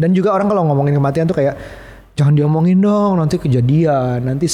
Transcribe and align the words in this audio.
Dan 0.00 0.16
juga 0.16 0.32
orang 0.32 0.48
kalau 0.48 0.64
ngomongin 0.64 0.96
kematian 0.96 1.28
tuh 1.28 1.36
kayak 1.36 1.54
jangan 2.10 2.36
diomongin 2.36 2.76
dong 2.76 3.16
nanti 3.16 3.40
kejadian 3.40 4.20
nanti 4.20 4.44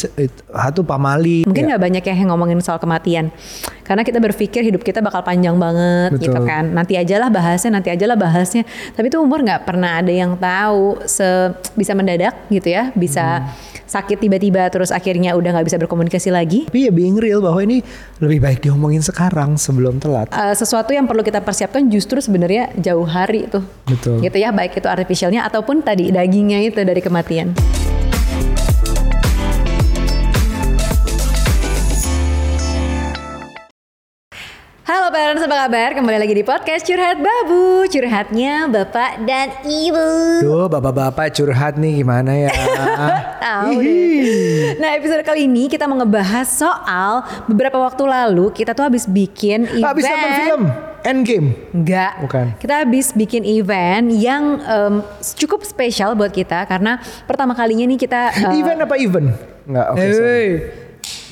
hatu 0.54 0.86
pamali 0.86 1.42
Mungkin 1.48 1.66
Ya. 1.66 1.74
nggak 1.74 1.82
banyak 1.82 2.02
yang 2.04 2.30
ngomongin 2.30 2.62
soal 2.62 2.78
kematian, 2.78 3.34
karena 3.82 4.06
kita 4.06 4.22
berpikir 4.22 4.62
hidup 4.62 4.86
kita 4.86 5.02
bakal 5.02 5.26
panjang 5.26 5.58
banget 5.58 6.14
Betul. 6.14 6.30
gitu 6.30 6.40
kan. 6.46 6.70
Nanti 6.70 6.94
aja 6.94 7.18
lah 7.18 7.26
bahasnya, 7.26 7.74
nanti 7.74 7.90
aja 7.90 8.06
lah 8.06 8.14
bahasnya. 8.14 8.62
Tapi 8.94 9.10
itu 9.10 9.18
umur 9.18 9.42
nggak 9.42 9.66
pernah 9.66 9.98
ada 9.98 10.12
yang 10.12 10.38
tahu 10.38 11.02
se 11.10 11.26
bisa 11.74 11.90
mendadak 11.96 12.34
gitu 12.50 12.70
ya, 12.70 12.94
bisa 12.94 13.42
Hmm. 13.42 13.50
Sakit 13.86 14.18
tiba-tiba 14.20 14.66
terus 14.68 14.90
akhirnya 14.90 15.32
udah 15.38 15.56
nggak 15.56 15.66
bisa 15.66 15.78
berkomunikasi 15.78 16.28
lagi. 16.34 16.66
tapi 16.68 16.86
ya 16.86 16.92
being 16.92 17.16
real 17.16 17.38
bahwa 17.40 17.62
ini 17.62 17.80
lebih 18.18 18.42
baik 18.42 18.58
diomongin 18.62 19.00
sekarang 19.00 19.54
sebelum 19.56 20.02
telat 20.02 20.28
Eh, 20.30 20.54
sesuatu 20.54 20.90
yang 20.92 21.06
perlu 21.06 21.22
kita 21.22 21.40
persiapkan 21.40 21.86
justru 21.88 22.18
sebenarnya 22.18 22.74
jauh 22.76 23.06
hari 23.06 23.46
tuh. 23.46 23.62
Betul. 23.86 24.20
Gitu 24.20 24.36
ya, 24.36 24.50
baik 24.50 24.76
itu 24.76 24.88
artificialnya 24.90 25.46
ataupun 25.46 25.80
tadi 25.80 26.10
dagingnya 26.10 26.60
itu 26.66 26.82
dari 26.82 27.00
kematian. 27.00 27.54
Halo 34.86 35.10
parents, 35.10 35.42
apa 35.42 35.66
kabar? 35.66 35.98
Kembali 35.98 36.14
lagi 36.14 36.30
di 36.30 36.46
podcast 36.46 36.86
Curhat 36.86 37.18
Babu 37.18 37.90
Curhatnya 37.90 38.70
Bapak 38.70 39.18
dan 39.26 39.50
Ibu 39.66 40.06
Duh 40.46 40.70
bapak-bapak 40.70 41.34
curhat 41.34 41.74
nih 41.74 42.06
gimana 42.06 42.30
ya 42.30 42.54
Tahu 43.42 43.82
Hihi. 43.82 43.82
deh. 43.82 44.78
Nah 44.78 44.94
episode 44.94 45.26
kali 45.26 45.50
ini 45.50 45.66
kita 45.66 45.90
mau 45.90 45.98
ngebahas 45.98 46.46
soal 46.46 47.26
Beberapa 47.50 47.82
waktu 47.82 47.98
lalu 48.06 48.54
kita 48.54 48.78
tuh 48.78 48.86
habis 48.86 49.10
bikin 49.10 49.66
event 49.74 49.90
Habis 49.90 50.06
nonton 50.06 50.32
film 50.38 50.62
Endgame 51.02 51.48
Enggak. 51.74 52.12
Bukan. 52.22 52.46
Kita 52.62 52.86
habis 52.86 53.10
bikin 53.10 53.42
event 53.42 54.06
yang 54.14 54.62
em, 54.62 54.94
cukup 55.34 55.66
spesial 55.66 56.14
buat 56.14 56.30
kita 56.30 56.62
karena 56.70 57.02
pertama 57.26 57.58
kalinya 57.58 57.90
nih 57.90 57.98
kita 57.98 58.30
eh, 58.38 58.54
Event 58.62 58.86
apa 58.86 58.94
event? 59.02 59.34
Enggak 59.66 59.86
oke 59.98 60.06
sorry. 60.14 60.30
Hey. 60.30 60.50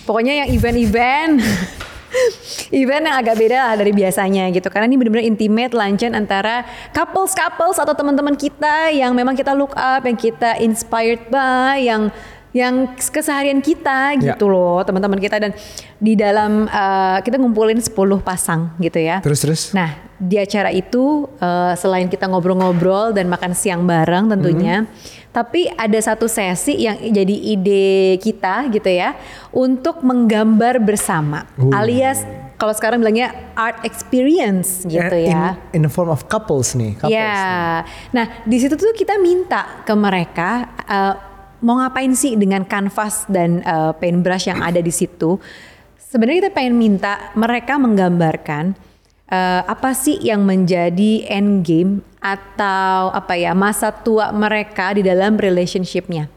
Pokoknya 0.02 0.42
yang 0.42 0.48
event-event 0.50 1.38
Event 2.82 3.04
yang 3.06 3.16
agak 3.18 3.36
beda 3.36 3.58
lah 3.70 3.74
dari 3.76 3.92
biasanya 3.92 4.48
gitu. 4.50 4.66
Karena 4.70 4.86
ini 4.86 4.96
benar-benar 4.98 5.26
intimate 5.26 5.72
luncheon 5.74 6.14
antara 6.14 6.62
couples-couples 6.94 7.78
atau 7.78 7.94
teman-teman 7.94 8.34
kita 8.34 8.90
Yang 8.90 9.12
memang 9.12 9.34
kita 9.34 9.52
look 9.52 9.74
up, 9.74 10.02
yang 10.02 10.16
kita 10.16 10.58
inspired 10.58 11.26
by 11.28 11.78
Yang 11.78 12.14
yang 12.54 12.94
keseharian 12.94 13.58
kita 13.58 14.14
Ya. 14.14 14.38
gitu 14.38 14.46
loh 14.46 14.78
teman-teman 14.86 15.18
kita. 15.18 15.42
Dan 15.42 15.50
di 15.98 16.14
dalam 16.14 16.70
eh, 16.70 17.18
kita 17.26 17.34
ngumpulin 17.36 17.82
10 17.82 18.22
pasang 18.22 18.78
gitu 18.78 19.02
ya. 19.02 19.18
Terus 19.18 19.42
terus? 19.42 19.62
Nah, 19.74 19.90
di 20.22 20.38
acara 20.38 20.70
itu 20.70 21.26
eh, 21.42 21.74
selain 21.74 22.06
kita 22.06 22.30
ngobrol-ngobrol 22.30 23.10
dan 23.10 23.26
makan 23.26 23.58
siang 23.58 23.82
bareng 23.82 24.30
tentunya, 24.30 24.86
tapi 25.34 25.66
ada 25.66 25.98
satu 25.98 26.30
sesi 26.30 26.86
yang 26.86 26.94
jadi 27.10 27.36
ide 27.58 28.22
kita 28.22 28.70
gitu 28.70 28.86
ya 28.86 29.18
untuk 29.50 30.06
menggambar 30.06 30.78
bersama, 30.78 31.50
Uh. 31.58 31.74
alias 31.74 32.22
kalau 32.54 32.70
sekarang 32.70 33.02
bilangnya 33.02 33.34
art 33.58 33.82
experience 33.82 34.86
gitu 34.86 35.16
in, 35.18 35.34
ya. 35.34 35.58
in 35.74 35.82
the 35.82 35.90
form 35.90 36.06
of 36.06 36.30
couples 36.30 36.78
nih 36.78 36.94
couples 36.94 37.10
nih. 37.10 37.18
Ya, 37.18 37.82
nah 38.14 38.26
di 38.46 38.56
situ 38.62 38.78
tuh 38.78 38.94
kita 38.94 39.18
minta 39.18 39.82
ke 39.82 39.90
mereka 39.98 40.70
eh, 40.86 41.14
mau 41.66 41.82
ngapain 41.82 42.14
sih 42.14 42.38
dengan 42.38 42.62
kanvas 42.62 43.26
dan 43.26 43.58
eh, 43.58 43.92
paintbrush 43.98 44.46
yang 44.46 44.62
ada 44.62 44.78
di 44.78 44.94
situ. 44.94 45.36
Sebenarnya 45.98 46.46
kita 46.46 46.52
pengen 46.54 46.78
minta 46.78 47.34
mereka 47.34 47.74
menggambarkan 47.74 48.78
eh, 49.28 49.62
apa 49.64 49.96
sih 49.96 50.20
yang 50.20 50.44
menjadi 50.44 51.28
end 51.28 51.64
game 51.64 51.92
atau 52.24 53.12
apa 53.12 53.36
ya 53.36 53.52
masa 53.52 53.92
tua 53.92 54.32
mereka 54.32 54.96
di 54.96 55.04
dalam 55.04 55.36
relationshipnya. 55.36 56.32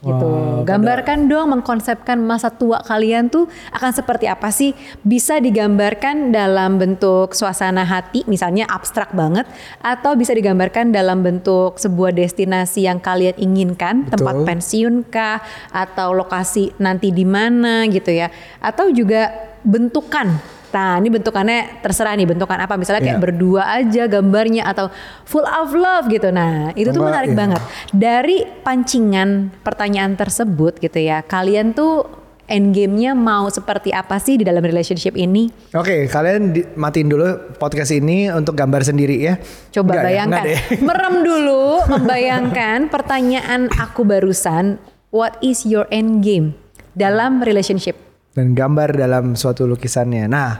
Gitu. 0.00 0.24
Wow, 0.24 0.64
Gambarkan 0.64 1.28
dong 1.28 1.52
mengkonsepkan 1.52 2.16
masa 2.24 2.48
tua 2.48 2.80
kalian 2.80 3.28
tuh 3.28 3.52
akan 3.68 3.92
seperti 3.92 4.32
apa 4.32 4.48
sih? 4.48 4.72
Bisa 5.04 5.36
digambarkan 5.44 6.32
dalam 6.32 6.80
bentuk 6.80 7.36
suasana 7.36 7.84
hati, 7.84 8.24
misalnya 8.24 8.64
abstrak 8.64 9.12
banget, 9.12 9.44
atau 9.84 10.16
bisa 10.16 10.32
digambarkan 10.32 10.88
dalam 10.88 11.20
bentuk 11.20 11.76
sebuah 11.76 12.16
destinasi 12.16 12.88
yang 12.88 12.96
kalian 12.96 13.36
inginkan, 13.36 14.08
Betul. 14.08 14.24
tempat 14.24 14.36
pensiun 14.48 14.94
kah, 15.12 15.44
atau 15.68 16.16
lokasi 16.16 16.72
nanti 16.80 17.12
di 17.12 17.28
mana 17.28 17.84
gitu 17.92 18.08
ya, 18.08 18.32
atau 18.64 18.88
juga 18.88 19.52
bentukan. 19.68 20.59
Nah, 20.70 21.02
ini 21.02 21.10
bentukannya 21.10 21.82
terserah 21.82 22.14
nih 22.14 22.30
bentukan 22.30 22.58
apa. 22.62 22.78
Misalnya 22.78 23.02
kayak 23.02 23.18
Iya. 23.18 23.24
berdua 23.26 23.62
aja 23.66 24.02
gambarnya 24.06 24.62
atau 24.66 24.86
full 25.26 25.42
of 25.42 25.74
love 25.74 26.06
gitu. 26.06 26.30
Nah, 26.30 26.70
itu 26.78 26.90
tuh 26.90 27.02
menarik 27.02 27.34
iya. 27.34 27.38
banget. 27.38 27.62
Dari 27.90 28.46
pancingan 28.62 29.50
pertanyaan 29.60 30.14
tersebut 30.14 30.78
gitu 30.78 30.98
ya, 31.02 31.26
kalian 31.26 31.74
tuh 31.74 32.06
endgame-nya 32.50 33.14
mau 33.14 33.46
seperti 33.46 33.94
apa 33.94 34.18
sih 34.18 34.42
di 34.42 34.42
dalam 34.42 34.58
relationship 34.58 35.14
ini? 35.14 35.46
Oke, 35.70 36.10
kalian 36.10 36.50
di- 36.50 36.66
matiin 36.74 37.06
dulu 37.06 37.54
podcast 37.62 37.94
ini 37.94 38.26
untuk 38.26 38.58
gambar 38.58 38.82
sendiri 38.82 39.22
ya. 39.22 39.38
Coba 39.70 39.94
Enggak 39.94 40.02
ya? 40.02 40.06
bayangkan, 40.10 40.42
deh. 40.42 40.60
merem 40.90 41.14
dulu, 41.22 41.62
membayangkan 41.86 42.78
pertanyaan 42.90 43.70
aku 43.78 44.02
barusan, 44.02 44.82
what 45.14 45.38
is 45.38 45.62
your 45.62 45.86
endgame 45.94 46.58
dalam 46.98 47.38
relationship? 47.38 48.09
Dan 48.30 48.54
gambar 48.54 48.94
dalam 48.94 49.34
suatu 49.34 49.66
lukisannya. 49.66 50.24
Nah, 50.26 50.50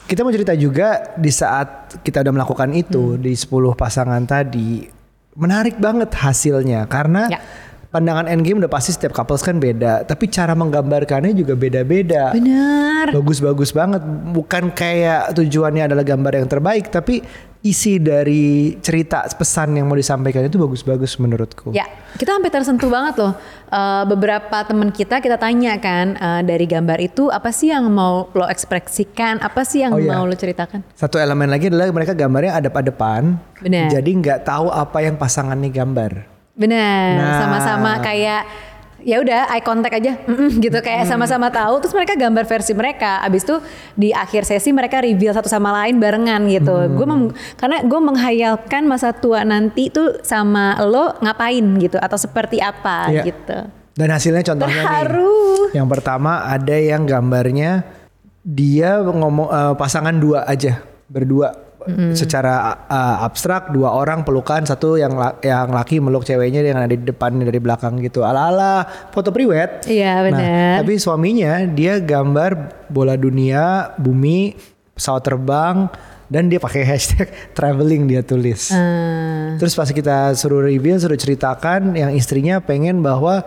kita 0.00 0.22
mau 0.22 0.30
cerita 0.30 0.54
juga 0.54 1.14
di 1.14 1.30
saat 1.30 2.00
kita 2.02 2.22
udah 2.22 2.34
melakukan 2.34 2.70
itu 2.72 3.14
Hmm. 3.14 3.22
di 3.22 3.32
10 3.34 3.74
pasangan 3.74 4.22
tadi 4.24 4.86
menarik 5.34 5.78
banget 5.78 6.10
hasilnya 6.10 6.86
karena 6.86 7.30
Ya. 7.30 7.38
pandangan 7.90 8.26
endgame 8.26 8.62
udah 8.62 8.70
pasti 8.70 8.94
setiap 8.94 9.14
couples 9.14 9.42
kan 9.42 9.58
beda, 9.58 10.06
tapi 10.06 10.30
cara 10.30 10.54
menggambarkannya 10.54 11.34
juga 11.34 11.54
beda-beda. 11.54 12.30
Benar. 12.30 13.10
Bagus-bagus 13.14 13.70
banget, 13.70 14.02
bukan 14.30 14.70
kayak 14.70 15.34
tujuannya 15.34 15.90
adalah 15.90 16.06
gambar 16.06 16.32
yang 16.38 16.46
terbaik, 16.46 16.90
tapi 16.90 17.22
isi 17.60 18.00
dari 18.00 18.72
cerita 18.80 19.20
pesan 19.28 19.76
yang 19.76 19.84
mau 19.84 19.92
disampaikan 19.92 20.40
itu 20.42 20.56
bagus-bagus 20.56 21.20
menurutku. 21.20 21.70
Ya, 21.70 21.84
kita 22.16 22.32
sampai 22.32 22.48
tersentuh 22.48 22.88
banget 22.88 23.20
loh. 23.20 23.36
Eh, 23.68 24.04
beberapa 24.04 24.64
teman 24.64 24.88
kita 24.88 25.20
kita 25.20 25.36
tanya 25.36 25.76
kan 25.76 26.16
eh, 26.16 26.40
dari 26.40 26.64
gambar 26.64 26.96
itu 26.98 27.28
apa 27.28 27.52
sih 27.52 27.68
yang 27.68 27.84
mau 27.86 28.32
lo 28.32 28.48
ekspresikan, 28.48 29.38
apa 29.38 29.60
sih 29.62 29.84
yang 29.84 29.92
Oh, 29.92 30.00
iya. 30.00 30.16
mau 30.16 30.24
lo 30.24 30.32
ceritakan? 30.32 30.80
Satu 30.96 31.20
elemen 31.20 31.46
lagi 31.46 31.68
adalah 31.68 31.86
mereka 31.90 32.16
gambarnya 32.16 32.56
adep-adepan. 32.56 33.36
Benar. 33.60 33.92
Jadi 33.92 34.10
nggak 34.16 34.40
tahu 34.42 34.72
apa 34.72 34.98
yang 35.00 35.20
pasangannya 35.20 35.68
gambar. 35.68 36.12
Benar, 36.56 37.08
Nah. 37.16 37.38
sama-sama 37.40 37.92
kayak 38.00 38.44
ya 39.04 39.20
udah 39.20 39.48
eye 39.50 39.64
contact 39.64 39.94
aja 39.96 40.12
mm-mm, 40.24 40.60
gitu 40.60 40.78
kayak 40.80 41.08
sama-sama 41.08 41.48
tahu 41.48 41.80
terus 41.80 41.94
mereka 41.96 42.16
gambar 42.16 42.44
versi 42.44 42.72
mereka 42.72 43.20
abis 43.20 43.44
itu 43.44 43.56
di 43.96 44.12
akhir 44.12 44.44
sesi 44.44 44.70
mereka 44.70 45.00
reveal 45.00 45.32
satu 45.32 45.48
sama 45.48 45.72
lain 45.72 45.96
barengan 45.96 46.44
gitu 46.48 46.74
gue 46.90 47.06
karena 47.56 47.80
gue 47.84 48.00
menghayalkan 48.00 48.84
masa 48.84 49.12
tua 49.12 49.44
nanti 49.44 49.88
tuh 49.88 50.20
sama 50.20 50.76
lo 50.84 51.16
ngapain 51.20 51.64
gitu 51.78 51.96
atau 51.96 52.16
seperti 52.16 52.60
apa 52.60 53.10
Iya. 53.10 53.22
gitu 53.26 53.58
Dan 53.90 54.08
hasilnya 54.08 54.40
contohnya 54.46 54.80
Terharu. 54.80 55.68
nih. 55.68 55.76
Yang 55.76 55.88
pertama 55.92 56.46
ada 56.46 56.72
yang 56.72 57.04
gambarnya 57.04 57.84
dia 58.40 58.96
ngomong 59.02 59.48
eh, 59.50 59.74
pasangan 59.76 60.16
dua 60.16 60.48
aja, 60.48 60.80
berdua. 61.10 61.52
Secara 62.12 62.54
eh, 62.84 63.16
abstrak 63.22 63.70
dua 63.70 63.90
orang 63.90 64.20
pelukan 64.20 64.60
satu 64.62 64.94
yang 64.94 65.12
la- 65.12 65.40
yang 65.40 65.68
laki 65.68 65.96
meluk 65.96 66.22
ceweknya 66.22 66.60
yang 66.60 66.76
ada 66.76 66.88
di 66.88 67.00
depan 67.00 67.34
dari 67.34 67.56
belakang 67.56 67.96
gitu. 67.98 68.20
Ala-ala 68.20 68.84
foto 69.08 69.28
priwet. 69.28 69.84
Iya, 69.84 70.12
Nah, 70.12 70.22
benar. 70.22 70.72
tapi 70.80 70.94
suaminya 70.96 71.64
dia 71.64 71.96
gambar 71.96 72.50
bola 72.86 73.14
dunia, 73.14 73.94
bumi, 73.96 74.52
pesawat 74.92 75.22
terbang 75.22 75.88
dan 76.26 76.46
dia 76.46 76.58
pakai 76.58 76.84
hashtag 76.90 77.26
traveling 77.52 78.04
dia 78.04 78.20
tulis. 78.20 78.68
Hmm. 78.68 79.56
Terus 79.56 79.72
pas 79.72 79.88
kita 79.88 80.34
suruh 80.34 80.60
reveal, 80.60 80.96
suruh 80.96 81.16
ceritakan 81.16 81.92
yang 81.92 82.12
istrinya 82.12 82.58
pengen 82.58 83.00
bahwa 83.00 83.40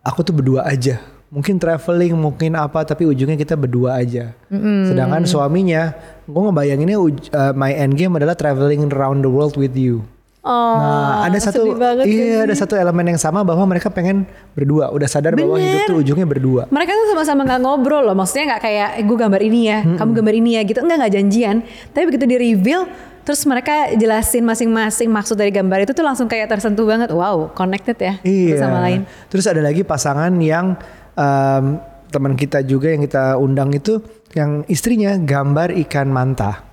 aku 0.00 0.20
tuh 0.20 0.34
berdua 0.34 0.64
aja. 0.64 0.98
Mungkin 1.28 1.56
traveling, 1.56 2.16
mungkin 2.16 2.56
apa, 2.56 2.82
tapi 2.82 3.04
ujungnya 3.04 3.36
kita 3.36 3.52
berdua 3.52 3.96
aja. 3.96 4.32
Sedangkan 4.48 5.22
suaminya, 5.22 5.92
gue 6.28 6.42
ngebayanginnya 6.44 6.98
uh, 7.32 7.52
my 7.52 7.72
end 7.72 7.96
game 7.96 8.12
adalah 8.14 8.36
traveling 8.36 8.84
around 8.86 9.24
the 9.24 9.30
world 9.30 9.56
with 9.56 9.72
you. 9.72 10.04
oh 10.40 10.76
nah, 10.76 11.24
ada 11.24 11.36
satu, 11.36 11.72
iya, 12.04 12.40
gak 12.40 12.44
ada 12.46 12.54
satu 12.54 12.72
elemen 12.72 13.10
yang 13.10 13.18
sama 13.18 13.42
bahwa 13.42 13.64
mereka 13.64 13.88
pengen 13.88 14.22
berdua. 14.52 14.88
Udah 14.88 15.04
sadar 15.04 15.32
bahwa 15.32 15.56
Bener. 15.56 15.66
hidup 15.66 15.80
tuh 15.84 15.96
ujungnya 15.98 16.24
berdua. 16.24 16.62
mereka 16.68 16.92
tuh 16.92 17.06
sama-sama 17.10 17.42
nggak 17.42 17.60
ngobrol 17.60 18.04
loh 18.04 18.12
maksudnya 18.12 18.54
nggak 18.54 18.62
kayak 18.62 18.88
eh, 18.96 19.04
gue 19.04 19.16
gambar 19.18 19.40
ini 19.42 19.60
ya 19.66 19.78
kamu 19.96 20.10
gambar 20.14 20.34
ini 20.36 20.50
ya 20.56 20.62
gitu 20.62 20.78
enggak 20.78 20.96
nggak 21.00 21.12
janjian 21.16 21.56
tapi 21.90 22.04
begitu 22.06 22.24
di 22.24 22.36
reveal 22.38 22.82
terus 23.24 23.44
mereka 23.44 23.92
jelasin 23.92 24.40
masing-masing 24.40 25.08
maksud 25.08 25.36
dari 25.36 25.52
gambar 25.52 25.84
itu 25.84 25.92
tuh 25.92 26.00
langsung 26.00 26.24
kayak 26.24 26.48
tersentuh 26.48 26.84
banget 26.84 27.12
wow 27.12 27.52
connected 27.52 27.96
ya 27.98 28.16
satu 28.16 28.24
Iya. 28.24 28.56
sama 28.56 28.78
lain 28.80 29.00
Terus 29.28 29.44
ada 29.44 29.60
lagi 29.60 29.82
pasangan 29.82 30.32
yang 30.38 30.76
em, 31.12 31.64
teman 32.08 32.34
kita 32.34 32.64
juga 32.64 32.92
yang 32.92 33.04
kita 33.04 33.36
undang 33.36 33.72
itu 33.72 34.00
yang 34.32 34.64
istrinya 34.68 35.16
gambar 35.16 35.72
ikan 35.86 36.08
manta. 36.08 36.64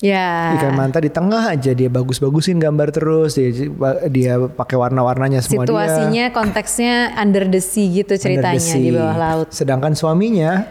Ya. 0.00 0.56
Ikan 0.56 0.80
manta 0.80 0.96
di 0.96 1.12
tengah 1.12 1.52
aja 1.52 1.76
dia 1.76 1.92
bagus-bagusin 1.92 2.56
gambar 2.56 2.88
terus 2.88 3.36
dia 3.36 3.52
dia 4.08 4.34
pakai 4.48 4.80
warna-warnanya 4.80 5.44
semua 5.44 5.68
Situasinya 5.68 6.32
dia. 6.32 6.34
konteksnya 6.34 7.12
under 7.20 7.44
the 7.44 7.60
sea 7.60 7.84
gitu 8.00 8.16
ceritanya 8.16 8.56
the 8.56 8.64
sea. 8.64 8.80
di 8.80 8.90
bawah 8.96 9.16
laut. 9.20 9.46
Sedangkan 9.52 9.92
suaminya 9.92 10.64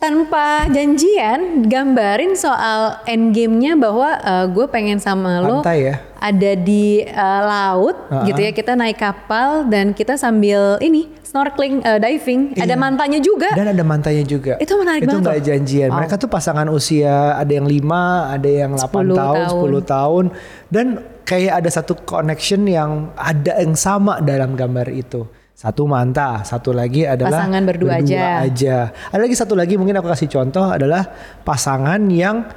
Tanpa 0.00 0.64
janjian 0.66 1.68
gambarin 1.68 2.32
soal 2.32 3.04
endgame-nya 3.04 3.76
bahwa 3.76 4.16
gue 4.48 4.64
pengen 4.66 4.96
sama 4.96 5.44
lo 5.44 5.60
Pantai 5.60 5.92
ya? 5.92 5.96
ada 6.16 6.52
di 6.52 7.04
uh, 7.04 7.42
laut 7.44 7.96
Uh-uh. 8.08 8.24
gitu 8.24 8.40
ya 8.40 8.50
kita 8.50 8.72
naik 8.72 8.96
kapal 8.96 9.68
dan 9.68 9.92
kita 9.92 10.16
sambil 10.16 10.80
ini 10.80 11.04
snorkeling 11.20 11.80
uh, 11.80 11.96
diving 11.96 12.56
ada 12.56 12.64
Iya. 12.66 12.76
mantanya 12.76 13.20
juga. 13.20 13.52
dan 13.52 13.70
ada 13.70 13.84
mantanya 13.84 14.24
juga. 14.24 14.56
Itu 14.56 14.74
menarik 14.74 15.04
Itu 15.04 15.12
banget 15.12 15.22
nggak 15.22 15.36
loh. 15.36 15.46
janjian. 15.46 15.88
Wow. 15.88 15.96
Mereka 16.00 16.14
tuh 16.16 16.28
pasangan 16.28 16.66
usia 16.66 17.36
ada 17.36 17.52
yang 17.52 17.68
5, 17.68 17.92
ada 18.34 18.48
yang 18.50 18.72
8 18.74 18.80
10 18.80 19.14
tahun, 19.14 19.36
tahun. 19.52 19.68
10 19.68 19.84
tahun 19.84 20.24
dan 20.68 20.86
kayak 21.22 21.52
ada 21.60 21.70
satu 21.70 21.92
connection 22.02 22.64
yang 22.64 23.12
ada 23.14 23.60
yang 23.60 23.76
sama 23.76 24.18
dalam 24.18 24.56
gambar 24.56 24.88
itu. 24.90 25.28
Satu 25.60 25.84
manta, 25.84 26.40
satu 26.40 26.72
lagi 26.72 27.04
adalah 27.04 27.44
Pasangan 27.44 27.62
berdua 27.68 28.00
aja. 28.00 28.48
aja. 28.48 28.76
Ada 29.12 29.20
lagi 29.20 29.36
satu 29.36 29.52
lagi 29.52 29.76
mungkin 29.76 29.92
aku 30.00 30.08
kasih 30.08 30.32
contoh 30.32 30.64
adalah 30.64 31.04
pasangan 31.44 32.00
yang 32.08 32.48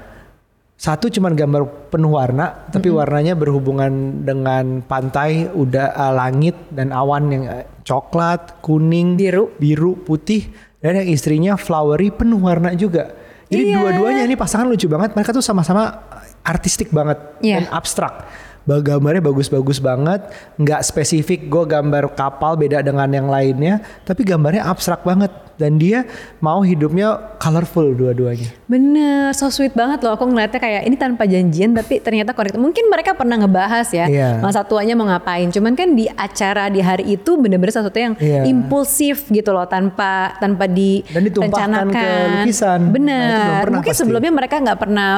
satu 0.80 1.12
cuman 1.12 1.36
gambar 1.36 1.92
penuh 1.92 2.16
warna, 2.16 2.64
tapi 2.72 2.88
warnanya 2.88 3.36
berhubungan 3.36 4.24
dengan 4.24 4.80
pantai, 4.88 5.52
udah 5.52 5.92
uh, 6.00 6.14
langit 6.16 6.56
dan 6.72 6.96
awan 6.96 7.28
yang 7.28 7.44
uh, 7.44 7.68
coklat, 7.84 8.64
kuning, 8.64 9.20
Biru. 9.20 9.52
biru, 9.60 10.00
putih, 10.00 10.48
dan 10.80 11.04
yang 11.04 11.08
istrinya 11.12 11.60
flowery 11.60 12.08
penuh 12.08 12.40
warna 12.40 12.72
juga. 12.72 13.12
Jadi 13.52 13.68
Iya. 13.68 13.84
dua-duanya 13.84 14.24
ini 14.24 14.40
pasangan 14.40 14.64
lucu 14.64 14.88
banget. 14.88 15.12
Mereka 15.12 15.36
tuh 15.36 15.44
sama-sama 15.44 16.08
artistik 16.40 16.88
banget 16.88 17.20
Iya. 17.44 17.64
dan 17.64 17.66
abstrak. 17.68 18.24
Ba- 18.64 18.80
Gambarnya 18.80 19.20
bagus-bagus 19.20 19.78
banget, 19.78 20.24
nggak 20.56 20.82
spesifik. 20.82 21.46
Gue 21.46 21.64
gambar 21.66 22.14
kapal 22.14 22.56
beda 22.56 22.80
dengan 22.80 23.08
yang 23.08 23.28
lainnya, 23.28 23.78
tapi 24.02 24.24
gambarnya 24.24 24.64
abstrak 24.64 25.02
banget. 25.02 25.32
Dan 25.54 25.78
dia 25.78 26.02
mau 26.40 26.60
hidupnya 26.60 27.14
colorful 27.38 27.94
dua-duanya. 27.94 28.50
Bener, 28.66 29.30
so 29.32 29.48
sweet 29.48 29.70
banget 29.72 30.02
loh. 30.02 30.18
Aku 30.18 30.26
ngeliatnya 30.26 30.58
kayak 30.58 30.82
ini 30.82 30.98
tanpa 30.98 31.30
janjian 31.30 31.78
tapi 31.78 32.02
ternyata 32.02 32.34
connect. 32.34 32.58
Mungkin 32.58 32.90
mereka 32.90 33.14
pernah 33.14 33.38
ngebahas 33.38 33.86
ya 33.88 34.10
Iya. 34.10 34.42
masa 34.42 34.66
tuanya 34.66 34.98
mau 34.98 35.06
ngapain. 35.06 35.54
Cuman 35.54 35.78
kan 35.78 35.94
di 35.94 36.10
acara 36.10 36.68
di 36.68 36.82
hari 36.82 37.14
itu 37.14 37.38
bener-bener 37.38 37.70
sesuatu 37.70 37.94
yang 37.94 38.18
Iya. 38.18 38.50
impulsif 38.50 39.30
gitu 39.30 39.54
loh 39.54 39.64
tanpa 39.64 40.34
tanpa 40.38 40.66
Dan 40.66 41.22
ditumpahkan 41.22 41.86
ke 41.86 42.08
lukisan. 42.42 42.80
Nah, 42.80 42.90
Bener. 42.90 43.22
pernah 43.62 43.78
Mungkin 43.78 43.94
pasti. 43.94 44.02
sebelumnya 44.02 44.32
mereka 44.34 44.56
nggak 44.58 44.80
pernah 44.82 45.10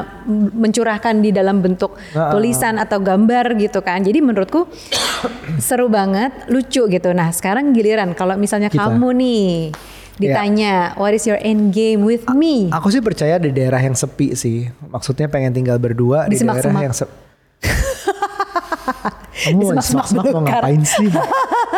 mencurahkan 0.52 1.16
di 1.16 1.32
dalam 1.32 1.60
bentuk 1.60 1.96
Ah, 2.12 2.28
ah. 2.28 2.32
tulisan 2.32 2.76
atau 2.76 3.00
gambar 3.00 3.35
gitu 3.60 3.84
kan. 3.84 4.00
Jadi 4.00 4.24
menurutku 4.24 4.70
seru 5.60 5.92
banget, 5.92 6.32
lucu 6.48 6.88
gitu. 6.88 7.10
Nah 7.12 7.34
sekarang 7.36 7.76
giliran 7.76 8.16
kalau 8.16 8.40
misalnya 8.40 8.72
Kita. 8.72 8.88
kamu 8.88 9.08
nih 9.20 9.46
ditanya 10.16 10.96
what 10.96 11.12
is 11.12 11.28
your 11.28 11.36
end 11.44 11.76
game 11.76 12.08
with 12.08 12.24
me? 12.32 12.72
Aku 12.72 12.88
sih 12.88 13.04
percaya 13.04 13.36
di 13.36 13.52
daerah 13.52 13.84
yang 13.84 13.98
sepi 13.98 14.32
sih. 14.32 14.72
Maksudnya 14.88 15.28
pengen 15.28 15.52
tinggal 15.52 15.76
berdua 15.76 16.32
Di 16.32 16.40
di, 16.40 16.46
daerah 16.48 16.64
semak-semak. 16.64 16.82
yang 16.88 16.96
sepi. 16.96 17.16
Kamu 19.46 19.60
Di 19.60 19.66
mau 19.68 19.72
semak-semak 19.76 20.06
semak-semak 20.08 20.26
mau 20.32 20.42
ngapain 20.48 20.82
sih? 20.88 21.10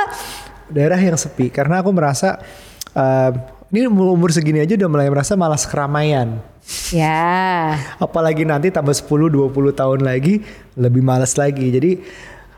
daerah 0.76 1.00
yang 1.02 1.18
sepi. 1.18 1.50
Karena 1.50 1.82
aku 1.82 1.90
merasa 1.90 2.38
eh, 2.94 3.32
ini 3.68 3.84
umur 3.88 4.32
segini 4.32 4.64
aja 4.64 4.80
udah 4.80 4.88
mulai 4.88 5.12
merasa 5.12 5.36
malas 5.36 5.68
keramaian. 5.68 6.40
Ya. 6.92 7.76
Apalagi 8.00 8.48
nanti 8.48 8.72
tambah 8.72 8.96
10-20 8.96 9.52
tahun 9.76 10.00
lagi 10.08 10.44
lebih 10.80 11.04
males 11.04 11.36
lagi. 11.36 11.68
Jadi 11.68 12.00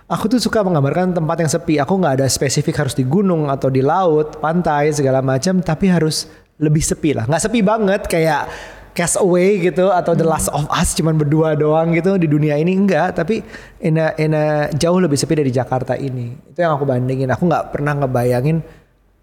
aku 0.06 0.26
tuh 0.30 0.42
suka 0.42 0.62
menggambarkan 0.62 1.18
tempat 1.18 1.38
yang 1.42 1.50
sepi. 1.50 1.82
Aku 1.82 1.98
nggak 1.98 2.22
ada 2.22 2.28
spesifik 2.30 2.86
harus 2.86 2.94
di 2.94 3.06
gunung 3.06 3.50
atau 3.50 3.74
di 3.74 3.82
laut, 3.82 4.38
pantai 4.38 4.94
segala 4.94 5.26
macam, 5.26 5.62
tapi 5.62 5.90
harus 5.90 6.30
lebih 6.62 6.82
sepi 6.82 7.18
lah. 7.18 7.26
Nggak 7.26 7.44
sepi 7.50 7.60
banget 7.66 8.02
kayak 8.06 8.50
Castaway 8.90 9.62
gitu 9.62 9.94
atau 9.94 10.12
The 10.18 10.26
Last 10.28 10.50
of 10.52 10.66
Us 10.68 10.92
cuman 10.98 11.16
berdua 11.16 11.54
doang 11.56 11.94
gitu 11.96 12.18
di 12.20 12.26
dunia 12.26 12.58
ini 12.58 12.76
enggak, 12.76 13.16
tapi 13.16 13.40
in 13.80 13.96
a, 13.96 14.12
in 14.20 14.34
a 14.36 14.68
jauh 14.76 14.98
lebih 14.98 15.16
sepi 15.16 15.40
dari 15.40 15.54
Jakarta 15.54 15.96
ini. 15.96 16.34
Itu 16.52 16.60
yang 16.60 16.76
aku 16.76 16.90
bandingin. 16.90 17.30
Aku 17.32 17.48
nggak 17.48 17.72
pernah 17.72 17.96
ngebayangin 17.96 18.60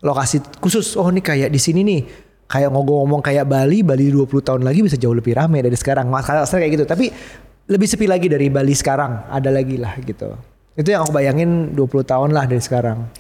lokasi 0.07 0.39
khusus. 0.63 0.95
Oh 0.95 1.11
ini 1.11 1.19
kayak 1.19 1.51
di 1.51 1.59
sini 1.59 1.83
nih 1.83 2.01
kayak 2.47 2.71
ngomong-ngomong 2.71 3.19
kayak 3.27 3.43
Bali, 3.51 3.83
Bali 3.83 4.15
20 4.15 4.31
tahun 4.47 4.63
lagi 4.63 4.87
bisa 4.87 4.95
jauh 4.95 5.13
lebih 5.13 5.35
ramai 5.35 5.67
dari 5.67 5.75
sekarang. 5.75 6.07
Masalah 6.07 6.47
kayak 6.47 6.73
gitu, 6.79 6.85
tapi 6.87 7.11
lebih 7.67 7.87
sepi 7.91 8.07
lagi 8.07 8.31
dari 8.31 8.47
Bali 8.47 8.71
sekarang. 8.71 9.27
Ada 9.27 9.51
lagi 9.51 9.77
lah 9.77 9.99
gitu. 9.99 10.39
Itu 10.79 10.95
yang 10.95 11.03
aku 11.03 11.11
bayangin 11.11 11.75
20 11.75 12.07
tahun 12.07 12.31
lah 12.31 12.47
dari 12.47 12.63
sekarang. 12.63 13.11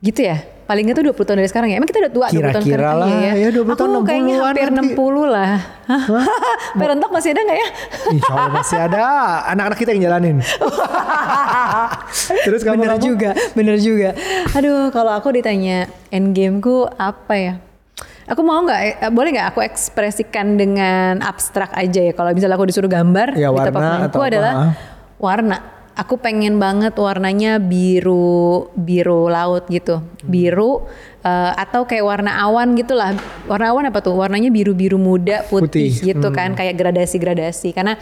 Gitu 0.00 0.24
ya? 0.24 0.40
Paling 0.64 0.86
tuh 0.94 1.02
20 1.02 1.18
tahun 1.18 1.38
dari 1.42 1.50
sekarang 1.50 1.68
ya? 1.68 1.76
Emang 1.76 1.90
kita 1.90 1.98
udah 2.00 2.12
tua 2.14 2.26
20 2.30 2.32
tahun 2.32 2.40
Kira-kira 2.62 2.78
sekarang? 2.78 2.96
lah, 2.96 3.08
Iya 3.10 3.32
ya 3.34 3.48
20 3.50 3.60
Aku 3.60 3.74
tahun, 3.74 4.02
kayaknya 4.06 4.34
60-an 4.38 4.46
hampir 4.48 4.68
nanti. 4.70 4.94
60 4.94 5.34
lah. 5.34 5.52
Hah? 5.90 6.02
Parentok 6.80 7.10
masih 7.10 7.30
ada 7.34 7.40
nggak 7.42 7.58
ya? 7.58 7.68
Insya 8.08 8.32
Allah 8.32 8.52
masih 8.54 8.78
ada 8.78 9.02
anak-anak 9.50 9.76
kita 9.76 9.90
yang 9.92 10.02
jalanin. 10.06 10.36
Terus 12.46 12.60
kamu 12.62 12.80
bener 12.80 12.90
kamu? 12.96 13.02
juga, 13.02 13.30
bener 13.52 13.76
juga. 13.76 14.10
Aduh, 14.54 14.88
kalau 14.94 15.12
aku 15.12 15.28
ditanya 15.34 15.90
endgameku 16.08 16.86
apa 16.94 17.34
ya? 17.34 17.54
Aku 18.30 18.46
mau 18.46 18.62
nggak, 18.62 18.80
eh, 19.02 19.10
boleh 19.10 19.34
nggak 19.34 19.48
aku 19.50 19.60
ekspresikan 19.66 20.54
dengan 20.54 21.18
abstrak 21.18 21.74
aja 21.74 21.98
ya? 21.98 22.14
Kalau 22.14 22.30
misalnya 22.30 22.54
aku 22.54 22.70
disuruh 22.70 22.86
gambar, 22.86 23.34
Ya, 23.34 23.50
di 23.50 23.58
of 23.58 23.74
warna 23.74 24.06
atau 24.06 24.20
apa, 24.22 24.28
adalah 24.30 24.52
ah? 24.54 24.72
warna. 25.18 25.58
Aku 25.98 26.16
pengen 26.22 26.62
banget 26.62 26.94
warnanya 26.96 27.58
biru, 27.58 28.70
biru 28.78 29.26
laut 29.26 29.66
gitu, 29.68 30.00
biru 30.22 30.86
eh, 31.24 31.52
atau 31.56 31.84
kayak 31.84 32.04
warna 32.04 32.32
awan 32.40 32.76
gitulah. 32.76 33.16
Warna 33.48 33.72
awan 33.72 33.88
apa 33.88 34.00
tuh? 34.00 34.16
Warnanya 34.16 34.48
biru-biru 34.48 34.96
muda, 34.96 35.44
putih, 35.48 35.92
Putih, 35.92 36.14
gitu 36.14 36.28
kan, 36.32 36.52
kayak 36.56 36.76
gradasi-gradasi. 36.76 37.72
Karena 37.72 37.96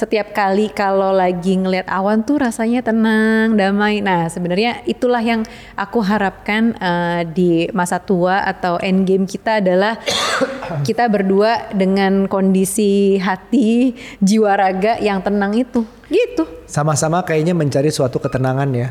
setiap 0.00 0.32
kali 0.32 0.72
kalau 0.72 1.12
lagi 1.12 1.60
ngelihat 1.60 1.84
awan 1.92 2.24
tuh 2.24 2.40
rasanya 2.40 2.80
tenang, 2.80 3.52
damai. 3.52 4.00
Nah, 4.00 4.32
sebenarnya 4.32 4.80
itulah 4.88 5.20
yang 5.20 5.44
aku 5.76 6.00
harapkan 6.00 6.72
eh, 6.80 7.22
di 7.28 7.68
masa 7.76 8.00
tua 8.00 8.40
atau 8.48 8.80
end 8.80 9.04
game 9.04 9.28
kita 9.28 9.60
adalah 9.60 10.00
kita 10.88 11.04
berdua 11.12 11.68
dengan 11.76 12.24
kondisi 12.32 13.20
hati, 13.20 13.92
jiwa 14.24 14.56
raga 14.56 14.96
yang 15.04 15.20
tenang 15.20 15.52
itu. 15.52 15.84
Gitu. 16.08 16.48
Sama-sama 16.64 17.22
kayaknya 17.22 17.52
mencari 17.52 17.92
suatu 17.92 18.16
ketenangan 18.16 18.70
ya. 18.72 18.90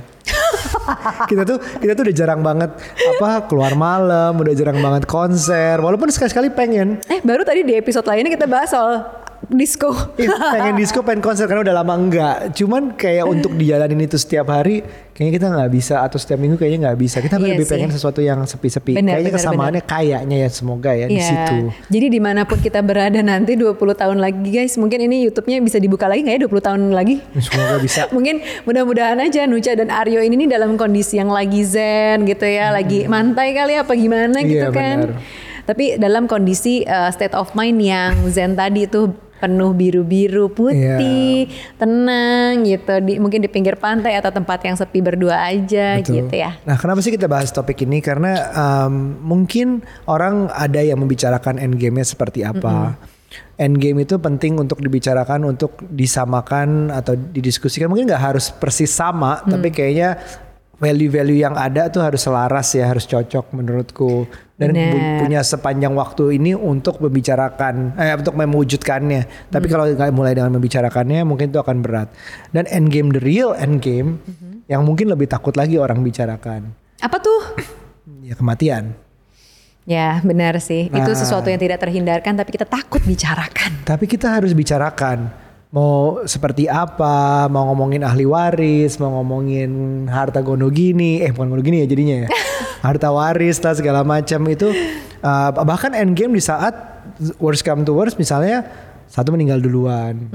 kita 1.31 1.43
tuh 1.45 1.57
kita 1.79 1.91
tuh 1.93 2.03
udah 2.09 2.15
jarang 2.15 2.41
banget 2.41 2.71
apa 3.17 3.45
keluar 3.49 3.73
malam, 3.75 4.33
udah 4.37 4.53
jarang 4.55 4.79
banget 4.79 5.03
konser. 5.05 5.77
Walaupun 5.79 6.09
sekali-sekali 6.09 6.49
pengen, 6.53 7.01
Eh, 7.09 7.19
baru 7.21 7.43
tadi 7.43 7.65
di 7.65 7.73
episode 7.75 8.05
lainnya 8.07 8.33
kita 8.33 8.45
bahas 8.45 8.69
soal 8.71 9.18
disco. 9.47 9.95
Ih, 10.15 10.27
pengen 10.27 10.75
disco, 10.75 10.99
pengen 10.99 11.19
konser 11.19 11.45
karena 11.45 11.63
udah 11.63 11.75
lama 11.77 11.93
enggak. 11.93 12.35
Cuman 12.51 12.93
kayak 12.93 13.23
untuk 13.23 13.53
dijalanin 13.53 14.01
itu 14.01 14.15
setiap 14.15 14.49
hari, 14.49 14.83
kayaknya 15.11 15.33
kita 15.33 15.47
nggak 15.49 15.69
bisa 15.69 15.95
atau 16.01 16.15
setiap 16.15 16.37
minggu 16.37 16.55
kayaknya 16.55 16.79
nggak 16.85 16.97
bisa. 16.97 17.17
Kita 17.19 17.35
Iya 17.35 17.45
lebih 17.49 17.63
sih. 17.63 17.71
pengen 17.71 17.89
sesuatu 17.89 18.19
yang 18.19 18.39
sepi-sepi. 18.41 18.93
Kayaknya 18.93 19.15
benar, 19.21 19.35
kesamaannya 19.35 19.83
kayaknya 19.83 20.37
ya 20.37 20.49
semoga 20.49 20.91
ya 20.91 21.05
di 21.05 21.15
Iya. 21.15 21.25
situ. 21.25 21.55
Jadi 21.87 22.07
di 22.09 22.19
mana 22.19 22.43
pun 22.43 22.57
kita 22.57 22.79
berada 22.79 23.19
nanti 23.19 23.55
20 23.55 23.75
tahun 23.93 24.17
lagi 24.17 24.43
guys, 24.45 24.75
mungkin 24.75 24.99
ini 25.01 25.23
YouTube-nya 25.23 25.57
bisa 25.59 25.77
dibuka 25.77 26.05
lagi 26.05 26.21
nggak 26.21 26.35
ya 26.35 26.41
20 26.45 26.59
tahun 26.61 26.81
lagi? 26.91 27.15
Semoga 27.37 27.75
bisa. 27.77 28.01
mungkin 28.15 28.39
mudah-mudahan 28.63 29.17
aja 29.19 29.45
Nucha 29.45 29.71
dan 29.71 29.87
Aryo 29.87 30.19
ini 30.19 30.35
nih 30.37 30.49
dalam 30.51 30.75
kondisi 30.75 31.15
yang 31.15 31.29
lagi 31.29 31.63
zen 31.63 32.23
gitu 32.23 32.43
ya, 32.43 32.69
lagi 32.69 33.05
mantai 33.05 33.51
kali 33.51 33.75
apa 33.75 33.93
gimana 33.93 34.41
gitu 34.41 34.67
Iya, 34.67 34.69
kan. 34.69 34.97
benar. 35.07 35.11
Tapi 35.63 35.85
dalam 35.95 36.25
kondisi 36.25 36.81
uh, 36.81 37.13
state 37.13 37.31
of 37.31 37.53
mind 37.53 37.77
yang 37.77 38.17
zen 38.27 38.53
tadi 38.53 38.83
itu 38.83 39.13
penuh 39.39 39.71
biru-biru 39.71 40.51
putih, 40.51 41.47
Iya. 41.47 41.75
tenang 41.79 42.67
gitu. 42.67 42.93
Di, 42.99 43.17
mungkin 43.17 43.39
di 43.39 43.49
pinggir 43.49 43.79
pantai 43.79 44.19
atau 44.19 44.29
tempat 44.29 44.59
yang 44.63 44.75
sepi 44.75 44.99
berdua 44.99 45.47
aja 45.47 45.97
Betul. 45.99 46.27
gitu 46.27 46.35
ya. 46.35 46.59
Nah, 46.67 46.75
kenapa 46.75 46.99
sih 46.99 47.09
kita 47.09 47.25
bahas 47.25 47.49
topik 47.49 47.81
ini? 47.83 48.03
Karena 48.03 48.51
um, 48.51 49.17
mungkin 49.23 49.79
orang 50.05 50.51
ada 50.51 50.83
yang 50.83 50.99
membicarakan 50.99 51.57
endgame-nya 51.57 52.03
seperti 52.03 52.43
apa. 52.43 52.99
Endgame 53.55 54.07
itu 54.07 54.15
penting 54.15 54.55
untuk 54.55 54.79
dibicarakan, 54.79 55.43
untuk 55.45 55.75
disamakan 55.85 56.89
atau 56.89 57.13
didiskusikan. 57.13 57.91
Mungkin 57.91 58.07
nggak 58.07 58.23
harus 58.33 58.49
persis 58.49 58.89
sama, 58.89 59.43
Mm. 59.43 59.49
tapi 59.51 59.67
kayaknya 59.69 60.09
value-value 60.79 61.39
yang 61.39 61.53
ada 61.53 61.87
tuh 61.87 61.99
harus 61.99 62.19
selaras 62.19 62.71
ya, 62.71 62.87
harus 62.87 63.03
cocok 63.03 63.51
menurutku. 63.51 64.25
Dan 64.55 64.75
Benar. 64.75 64.91
bu- 64.91 65.15
punya 65.23 65.39
sepanjang 65.39 65.93
waktu 65.93 66.35
ini 66.35 66.51
untuk 66.51 66.99
membicarakan, 66.99 67.95
eh, 67.95 68.11
untuk 68.13 68.35
mewujudkannya. 68.35 69.47
Tapi 69.47 69.65
Mm. 69.65 69.71
kalau 69.71 69.83
nggak 69.87 70.11
mulai 70.11 70.33
dengan 70.33 70.51
membicarakannya, 70.51 71.23
mungkin 71.23 71.47
itu 71.47 71.59
akan 71.59 71.79
berat. 71.79 72.11
Dan 72.49 72.67
endgame, 72.67 73.11
the 73.11 73.19
real 73.19 73.51
endgame, 73.53 74.19
Mm-hmm. 74.19 74.67
yang 74.67 74.83
mungkin 74.83 75.07
lebih 75.07 75.27
takut 75.27 75.55
lagi 75.55 75.75
orang 75.75 75.99
bicarakan, 75.99 76.75
Apa 76.99 77.15
tuh? 77.17 77.55
ya 78.27 78.35
kematian. 78.35 78.91
Ya 79.83 80.19
benar 80.21 80.59
sih. 80.59 80.85
Itu 80.85 81.11
Nah. 81.11 81.17
sesuatu 81.17 81.47
yang 81.47 81.57
tidak 81.57 81.79
terhindarkan 81.79 82.35
tapi 82.35 82.51
kita 82.51 82.67
takut 82.67 82.99
bicarakan. 83.01 83.81
Tapi 83.81 84.05
kita 84.05 84.37
harus 84.37 84.51
bicarakan. 84.51 85.31
Mau 85.69 86.25
seperti 86.25 86.65
apa, 86.65 87.45
mau 87.45 87.69
ngomongin 87.69 88.01
ahli 88.01 88.25
waris, 88.25 88.97
mau 88.97 89.21
ngomongin 89.21 90.05
harta 90.09 90.41
gono 90.41 90.73
gini, 90.73 91.21
eh 91.21 91.29
bukan 91.29 91.53
gono 91.53 91.61
gini 91.61 91.85
ya 91.85 91.87
jadinya 91.87 92.15
ya, 92.25 92.27
harta 92.85 93.13
waris 93.13 93.61
lah 93.61 93.77
segala 93.77 94.01
macam 94.01 94.41
itu 94.49 94.73
uh, 95.21 95.49
bahkan 95.61 95.93
endgame 95.93 96.33
di 96.33 96.41
saat 96.41 96.73
worst 97.37 97.61
come 97.61 97.85
to 97.85 97.93
worst 97.93 98.17
misalnya 98.17 98.65
satu 99.05 99.33
meninggal 99.33 99.61
duluan. 99.61 100.29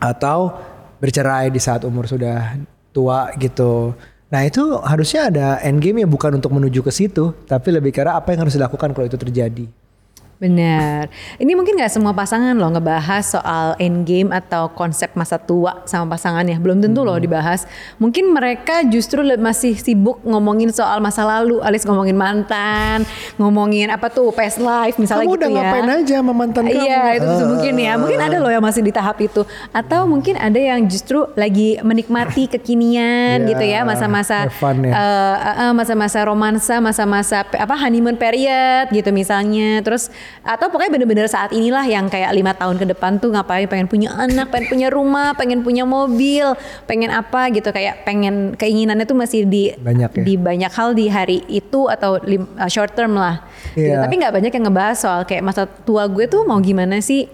Atau 0.00 0.56
bercerai 1.02 1.52
di 1.52 1.60
saat 1.60 1.84
umur 1.84 2.08
sudah 2.08 2.56
tua 2.94 3.32
gitu. 3.36 3.96
Nah 4.32 4.48
itu 4.48 4.80
harusnya 4.80 5.28
ada 5.28 5.48
endgame 5.60 6.04
yang 6.04 6.10
bukan 6.12 6.40
untuk 6.40 6.56
menuju 6.56 6.80
ke 6.80 6.88
situ, 6.88 7.36
tapi 7.44 7.68
lebih 7.68 7.92
karena 7.92 8.16
apa 8.16 8.32
yang 8.32 8.48
harus 8.48 8.56
dilakukan 8.56 8.96
kalau 8.96 9.04
itu 9.04 9.20
terjadi. 9.20 9.68
Benar. 10.42 11.06
Ini 11.38 11.54
mungkin 11.54 11.78
nggak 11.78 11.94
semua 11.94 12.10
pasangan 12.10 12.58
loh 12.58 12.74
ngebahas 12.74 13.22
soal 13.22 13.78
end 13.78 14.02
game 14.02 14.34
atau 14.34 14.66
konsep 14.74 15.14
masa 15.14 15.38
tua 15.38 15.86
sama 15.86 16.18
pasangannya. 16.18 16.58
Belum 16.58 16.82
tentu 16.82 17.06
loh 17.06 17.14
dibahas. 17.14 17.62
Mungkin 18.02 18.34
mereka 18.34 18.82
justru 18.82 19.22
masih 19.38 19.78
sibuk 19.78 20.18
ngomongin 20.26 20.74
soal 20.74 20.98
masa 20.98 21.22
lalu, 21.22 21.62
alias 21.62 21.86
ngomongin 21.86 22.18
mantan, 22.18 23.06
ngomongin 23.38 23.94
apa 23.94 24.10
tuh 24.10 24.34
past 24.34 24.58
life 24.58 24.98
misalnya 24.98 25.30
Kamu 25.30 25.34
gitu 25.38 25.46
udah 25.46 25.48
ya. 25.48 25.54
ngapain 25.62 25.88
aja 26.02 26.14
sama 26.18 26.32
mantan 26.34 26.64
kamu? 26.66 26.82
Iya 26.82 27.02
itu 27.14 27.28
Ah. 27.30 27.46
mungkin 27.46 27.74
ya. 27.78 27.92
Mungkin 27.94 28.18
ada 28.18 28.36
loh 28.42 28.50
yang 28.50 28.64
masih 28.66 28.82
di 28.82 28.90
tahap 28.90 29.22
itu. 29.22 29.46
Atau 29.70 30.10
mungkin 30.10 30.34
ada 30.34 30.58
yang 30.58 30.82
justru 30.90 31.22
lagi 31.38 31.78
menikmati 31.86 32.50
kekinian 32.50 33.46
Ya, 33.46 33.48
gitu 33.54 33.62
ya 33.62 33.80
masa-masa 33.86 34.50
ya. 34.50 34.90
eh, 34.90 35.36
eh, 35.70 35.72
masa-masa 35.72 36.18
romansa, 36.26 36.82
masa-masa 36.82 37.46
apa 37.46 37.74
honeymoon 37.78 38.18
period 38.18 38.90
gitu 38.90 39.14
misalnya. 39.14 39.78
Terus 39.86 40.10
atau 40.42 40.72
pokoknya 40.72 40.98
bener-bener 40.98 41.28
saat 41.30 41.52
inilah 41.52 41.84
yang 41.86 42.08
kayak 42.10 42.32
lima 42.34 42.56
tahun 42.56 42.80
ke 42.80 42.86
depan 42.96 43.20
tuh 43.22 43.30
ngapain 43.30 43.68
pengen 43.70 43.86
punya 43.86 44.10
anak, 44.16 44.50
pengen 44.50 44.66
punya 44.72 44.88
rumah, 44.90 45.28
pengen 45.38 45.60
punya 45.62 45.84
mobil, 45.86 46.56
pengen 46.88 47.12
apa 47.12 47.52
gitu 47.54 47.70
kayak 47.70 48.02
pengen 48.02 48.56
keinginannya 48.58 49.06
tuh 49.06 49.14
masih 49.14 49.46
di 49.46 49.70
Banyak 49.78 50.10
ya. 50.18 50.22
di 50.26 50.34
banyak 50.34 50.72
hal 50.74 50.98
di 50.98 51.06
hari 51.06 51.46
itu 51.46 51.86
atau 51.86 52.18
lim- 52.26 52.50
uh, 52.58 52.66
short 52.66 52.96
term 52.98 53.14
lah. 53.14 53.46
Gitu. 53.78 53.86
Iya. 53.86 54.02
Tapi 54.02 54.14
nggak 54.18 54.32
banyak 54.34 54.52
yang 54.52 54.64
ngebahas 54.66 54.98
soal 54.98 55.20
kayak 55.22 55.46
masa 55.46 55.62
tua 55.64 56.10
gue 56.10 56.26
tuh 56.26 56.42
mau 56.42 56.58
gimana 56.58 56.98
sih. 56.98 57.30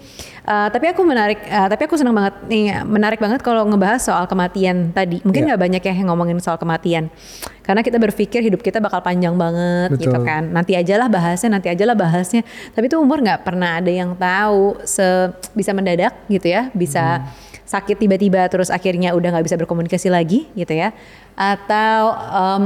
Uh, 0.49 0.65
tapi 0.73 0.89
aku 0.89 1.05
menarik, 1.05 1.45
uh, 1.45 1.69
tapi 1.69 1.85
aku 1.85 1.93
senang 1.93 2.17
banget 2.17 2.33
nih, 2.49 2.81
menarik 2.81 3.21
banget 3.21 3.37
kalau 3.45 3.69
ngebahas 3.69 4.01
soal 4.01 4.25
kematian 4.25 4.89
tadi. 4.89 5.21
Mungkin 5.21 5.45
Iya. 5.45 5.53
nggak 5.53 5.61
banyak 5.61 5.81
ya 5.85 5.93
yang 5.93 6.09
ngomongin 6.09 6.41
soal 6.41 6.57
kematian, 6.57 7.13
karena 7.61 7.85
kita 7.85 8.01
berpikir 8.01 8.41
hidup 8.41 8.65
kita 8.65 8.81
bakal 8.81 8.97
panjang 9.05 9.37
banget 9.37 9.93
gitu 10.01 10.09
Betul. 10.09 10.25
kan. 10.25 10.49
Nanti 10.49 10.73
aja 10.73 10.97
lah 10.97 11.05
bahasnya, 11.05 11.53
nanti 11.53 11.69
aja 11.69 11.85
lah 11.85 11.93
bahasnya. 11.93 12.41
Tapi 12.73 12.89
itu 12.89 12.97
umur 12.97 13.21
nggak 13.21 13.45
pernah 13.45 13.77
ada 13.77 13.93
yang 13.93 14.17
tahu 14.17 14.81
se 14.89 15.29
bisa 15.53 15.69
mendadak 15.69 16.17
gitu 16.25 16.49
ya, 16.49 16.73
bisa 16.73 17.21
Hmm. 17.21 17.29
sakit 17.69 18.01
tiba-tiba 18.01 18.49
terus 18.49 18.73
akhirnya 18.73 19.13
udah 19.13 19.29
nggak 19.29 19.45
bisa 19.45 19.57
berkomunikasi 19.61 20.09
lagi 20.09 20.49
gitu 20.57 20.73
ya, 20.73 20.97
atau 21.37 22.01
em, 22.33 22.65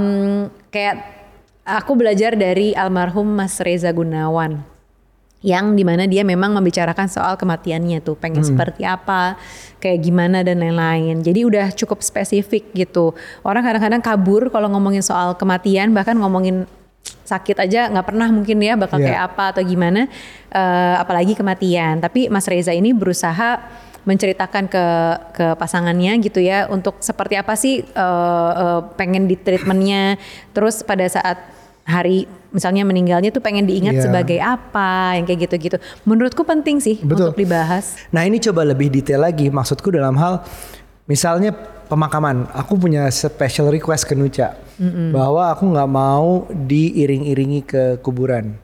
kayak 0.72 1.04
aku 1.68 2.00
belajar 2.00 2.32
dari 2.40 2.72
almarhum 2.72 3.28
Mas 3.28 3.60
Reza 3.60 3.92
Gunawan 3.92 4.72
yang 5.44 5.76
di 5.76 5.84
mana 5.84 6.08
dia 6.08 6.24
memang 6.24 6.56
membicarakan 6.56 7.12
soal 7.12 7.36
kematiannya 7.36 8.00
tuh 8.00 8.16
pengen 8.16 8.48
seperti 8.48 8.88
apa 8.88 9.36
kayak 9.84 10.00
gimana 10.00 10.40
dan 10.40 10.64
lain-lain. 10.64 11.20
Jadi 11.20 11.44
udah 11.44 11.68
cukup 11.76 12.00
spesifik 12.00 12.72
gitu. 12.72 13.12
Orang 13.44 13.68
kadang-kadang 13.68 14.00
kabur 14.00 14.48
kalau 14.48 14.72
ngomongin 14.72 15.04
soal 15.04 15.36
kematian 15.36 15.92
bahkan 15.92 16.16
ngomongin 16.16 16.64
sakit 17.04 17.60
aja 17.60 17.92
nggak 17.92 18.08
pernah 18.08 18.32
mungkin 18.32 18.64
ya 18.64 18.80
bakal 18.80 19.00
Iya. 19.00 19.12
kayak 19.12 19.22
apa 19.36 19.44
atau 19.52 19.62
gimana 19.68 20.08
eh, 20.48 20.96
apalagi 20.96 21.36
kematian. 21.36 22.00
Tapi 22.00 22.32
Mas 22.32 22.48
Reza 22.48 22.72
ini 22.72 22.96
berusaha 22.96 23.60
menceritakan 24.08 24.68
ke 24.68 24.86
ke 25.36 25.46
pasangannya 25.60 26.20
gitu 26.24 26.44
ya 26.44 26.68
untuk 26.72 27.00
seperti 27.04 27.36
apa 27.36 27.60
sih 27.60 27.84
eh, 27.84 28.52
eh, 28.56 28.80
pengen 28.96 29.28
di 29.28 29.36
treatmentnya. 29.36 30.16
Terus 30.56 30.88
pada 30.88 31.04
saat 31.12 31.44
hari 31.84 32.32
misalnya 32.54 32.86
meninggalnya 32.86 33.34
tuh 33.34 33.42
pengen 33.42 33.66
diingat 33.66 34.00
Iya. 34.00 34.04
sebagai 34.08 34.40
apa 34.40 35.18
yang 35.20 35.26
kayak 35.26 35.50
gitu-gitu. 35.50 35.78
Menurutku 36.06 36.46
penting 36.46 36.80
sih 36.80 37.02
Betul. 37.02 37.34
untuk 37.34 37.42
dibahas. 37.42 37.98
Nah 38.14 38.24
ini 38.24 38.38
coba 38.40 38.64
lebih 38.64 38.88
detail 38.88 39.26
lagi 39.26 39.50
maksudku 39.50 39.90
dalam 39.90 40.16
hal 40.16 40.46
misalnya 41.10 41.52
pemakaman. 41.90 42.48
Aku 42.56 42.80
punya 42.80 43.10
special 43.12 43.68
request 43.68 44.08
ke 44.08 44.16
Nuca 44.16 44.56
bahwa 45.12 45.52
aku 45.52 45.68
nggak 45.68 45.90
mau 45.90 46.48
diiring-iringi 46.50 47.62
ke 47.66 47.84
kuburan. 48.00 48.63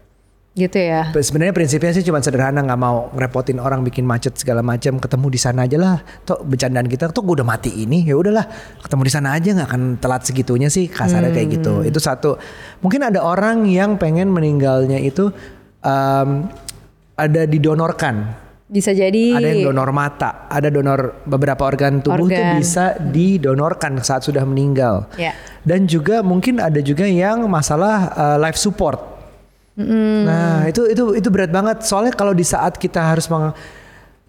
Gitu 0.60 0.76
ya. 0.76 1.16
Sebenarnya 1.16 1.56
prinsipnya 1.56 1.96
sih 1.96 2.04
cuma 2.04 2.20
sederhana 2.20 2.60
nggak 2.60 2.80
mau 2.80 3.08
ngerepotin 3.16 3.64
orang 3.64 3.80
bikin 3.88 4.04
macet 4.04 4.36
segala 4.36 4.60
macam 4.60 5.00
ketemu 5.00 5.28
di 5.32 5.40
sana 5.40 5.64
aja 5.64 5.78
lah. 5.80 6.04
Toh 6.28 6.44
bercandaan 6.44 6.92
kita 6.92 7.16
tuh 7.16 7.24
gue 7.24 7.40
udah 7.40 7.48
mati 7.48 7.72
ini 7.72 8.04
ya 8.04 8.20
udahlah 8.20 8.44
ketemu 8.84 9.02
di 9.08 9.12
sana 9.16 9.40
aja 9.40 9.50
nggak 9.56 9.68
akan 9.72 9.84
telat 10.04 10.28
segitunya 10.28 10.68
sih 10.68 10.92
kasarnya 10.92 11.32
kayak 11.32 11.48
gitu. 11.64 11.88
Itu 11.88 12.04
satu. 12.04 12.36
Mungkin 12.84 13.08
ada 13.08 13.24
orang 13.24 13.64
yang 13.64 13.96
pengen 13.96 14.28
meninggalnya 14.36 15.00
itu 15.00 15.32
em, 15.80 16.52
ada 17.16 17.42
didonorkan. 17.48 18.48
Bisa 18.70 18.94
jadi 18.94 19.34
Ada 19.34 19.50
yang 19.50 19.74
donor 19.74 19.90
mata, 19.90 20.46
ada 20.46 20.70
donor 20.70 21.26
beberapa 21.26 21.66
organ 21.66 22.06
tubuh 22.06 22.30
tuh 22.30 22.38
Organ. 22.38 22.62
bisa 22.62 22.94
didonorkan 23.02 23.98
saat 24.06 24.22
sudah 24.22 24.46
meninggal. 24.46 25.10
Ya. 25.18 25.34
Dan 25.66 25.90
juga 25.90 26.22
mungkin 26.22 26.62
ada 26.62 26.78
juga 26.78 27.10
yang 27.10 27.50
masalah 27.50 28.14
uh, 28.14 28.38
life 28.38 28.62
support. 28.62 29.19
Nah 29.80 30.68
itu 30.68 30.92
itu 30.92 31.16
itu 31.16 31.30
berat 31.32 31.52
banget. 31.52 31.88
Soalnya 31.88 32.12
kalau 32.12 32.36
di 32.36 32.44
saat 32.44 32.76
kita 32.76 33.00
harus 33.00 33.32
meng, 33.32 33.56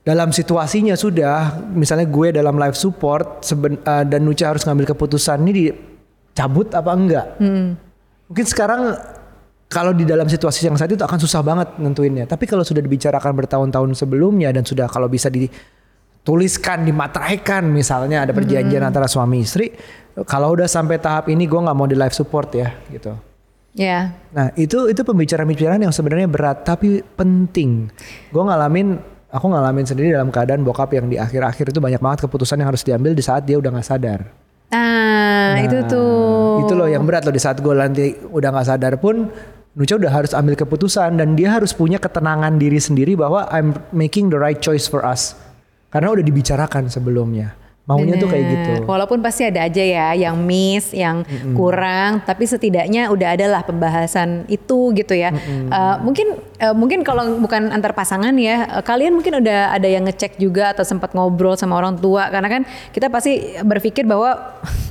dalam 0.07 0.30
situasinya 0.30 0.95
sudah, 0.95 1.61
misalnya 1.75 2.07
gue 2.09 2.33
dalam 2.33 2.57
life 2.57 2.78
support 2.78 3.42
seben, 3.45 3.76
uh, 3.83 4.07
dan 4.07 4.25
Nucha 4.25 4.49
harus 4.49 4.64
ngambil 4.64 4.95
keputusan 4.95 5.42
ini 5.45 5.52
dicabut 5.52 6.73
apa 6.73 6.90
enggak? 6.95 7.26
Mungkin 8.30 8.47
sekarang 8.47 8.95
kalau 9.71 9.95
di 9.95 10.02
dalam 10.02 10.26
situasi 10.26 10.66
yang 10.66 10.75
saat 10.75 10.90
itu 10.90 11.02
akan 11.02 11.19
susah 11.19 11.42
banget 11.42 11.78
nentuinnya. 11.78 12.26
Tapi 12.26 12.47
kalau 12.47 12.66
sudah 12.66 12.83
dibicarakan 12.83 13.38
bertahun-tahun 13.38 13.95
sebelumnya 13.95 14.50
dan 14.50 14.66
sudah 14.66 14.90
kalau 14.90 15.07
bisa 15.07 15.30
dituliskan, 15.30 16.83
dimateraikan 16.83 17.71
misalnya 17.71 18.26
ada 18.26 18.33
perjanjian 18.35 18.83
antara 18.83 19.07
suami 19.07 19.47
istri. 19.47 19.71
Kalau 20.26 20.59
udah 20.59 20.66
sampai 20.66 20.99
tahap 20.99 21.30
ini 21.30 21.47
gue 21.47 21.61
nggak 21.61 21.76
mau 21.76 21.87
di 21.87 21.95
life 21.95 22.14
support 22.19 22.50
ya 22.50 22.75
gitu. 22.90 23.29
Ya. 23.74 24.14
Nah 24.34 24.50
itu 24.58 24.90
itu 24.90 25.00
pembicaraan-pembicaraan 25.02 25.82
yang 25.82 25.94
sebenarnya 25.94 26.28
berat 26.30 26.62
tapi 26.66 27.02
penting. 27.16 27.90
Gue 28.30 28.42
ngalamin, 28.42 28.98
aku 29.30 29.46
ngalamin 29.50 29.86
sendiri 29.86 30.14
dalam 30.14 30.30
keadaan 30.32 30.62
bokap 30.62 30.94
yang 30.94 31.06
di 31.10 31.16
akhir-akhir 31.16 31.74
itu 31.74 31.80
banyak 31.82 32.00
banget 32.02 32.26
keputusan 32.26 32.60
yang 32.60 32.68
harus 32.70 32.82
diambil 32.82 33.12
di 33.14 33.22
saat 33.22 33.46
dia 33.46 33.56
udah 33.58 33.70
nggak 33.70 33.86
sadar. 33.86 34.20
Nah, 34.70 35.58
itu 35.66 35.82
tuh. 35.90 36.62
Itu 36.62 36.78
loh 36.78 36.86
yang 36.86 37.02
berat 37.02 37.26
loh 37.26 37.34
di 37.34 37.42
saat 37.42 37.58
gue 37.58 37.74
nanti 37.74 38.14
udah 38.30 38.48
nggak 38.54 38.66
sadar 38.70 38.94
pun 39.02 39.26
Nucha 39.70 39.94
udah 39.94 40.10
harus 40.10 40.34
ambil 40.34 40.58
keputusan 40.58 41.14
dan 41.14 41.38
dia 41.38 41.54
harus 41.54 41.70
punya 41.70 42.02
ketenangan 42.02 42.58
diri 42.58 42.82
sendiri 42.82 43.14
bahwa 43.14 43.46
I'm 43.54 43.78
making 43.94 44.34
the 44.34 44.38
right 44.38 44.58
choice 44.58 44.90
for 44.90 45.06
us. 45.06 45.38
Karena 45.94 46.10
udah 46.10 46.26
dibicarakan 46.26 46.90
sebelumnya. 46.90 47.54
Maunya 47.90 48.14
tuh 48.23 48.28
kayak 48.30 48.47
gitu. 48.47 48.73
Bener. 48.78 48.87
Walaupun 48.87 49.18
pasti 49.18 49.42
ada 49.50 49.66
aja 49.66 49.82
ya 49.82 50.06
yang 50.14 50.38
miss, 50.38 50.94
yang 50.94 51.26
kurang, 51.59 52.23
tapi 52.23 52.47
setidaknya 52.47 53.11
udah 53.11 53.28
ada 53.35 53.47
lah 53.50 53.62
pembahasan 53.66 54.47
itu 54.47 54.94
gitu 54.94 55.14
ya. 55.18 55.35
Eh, 55.35 55.97
mungkin 56.06 56.38
eh, 56.62 56.75
mungkin 56.75 57.02
kalau 57.02 57.42
bukan 57.42 57.75
antar 57.75 57.92
pasangan 57.92 58.32
ya, 58.38 58.78
eh, 58.78 58.85
kalian 58.87 59.18
mungkin 59.18 59.42
udah 59.42 59.75
ada 59.75 59.88
yang 59.90 60.06
ngecek 60.06 60.38
juga 60.38 60.70
atau 60.70 60.87
sempat 60.87 61.12
ngobrol 61.12 61.59
sama 61.59 61.75
orang 61.75 61.99
tua 61.99 62.30
karena 62.30 62.49
kan 62.49 62.62
kita 62.94 63.11
pasti 63.11 63.59
berpikir 63.66 64.06
bahwa 64.06 64.38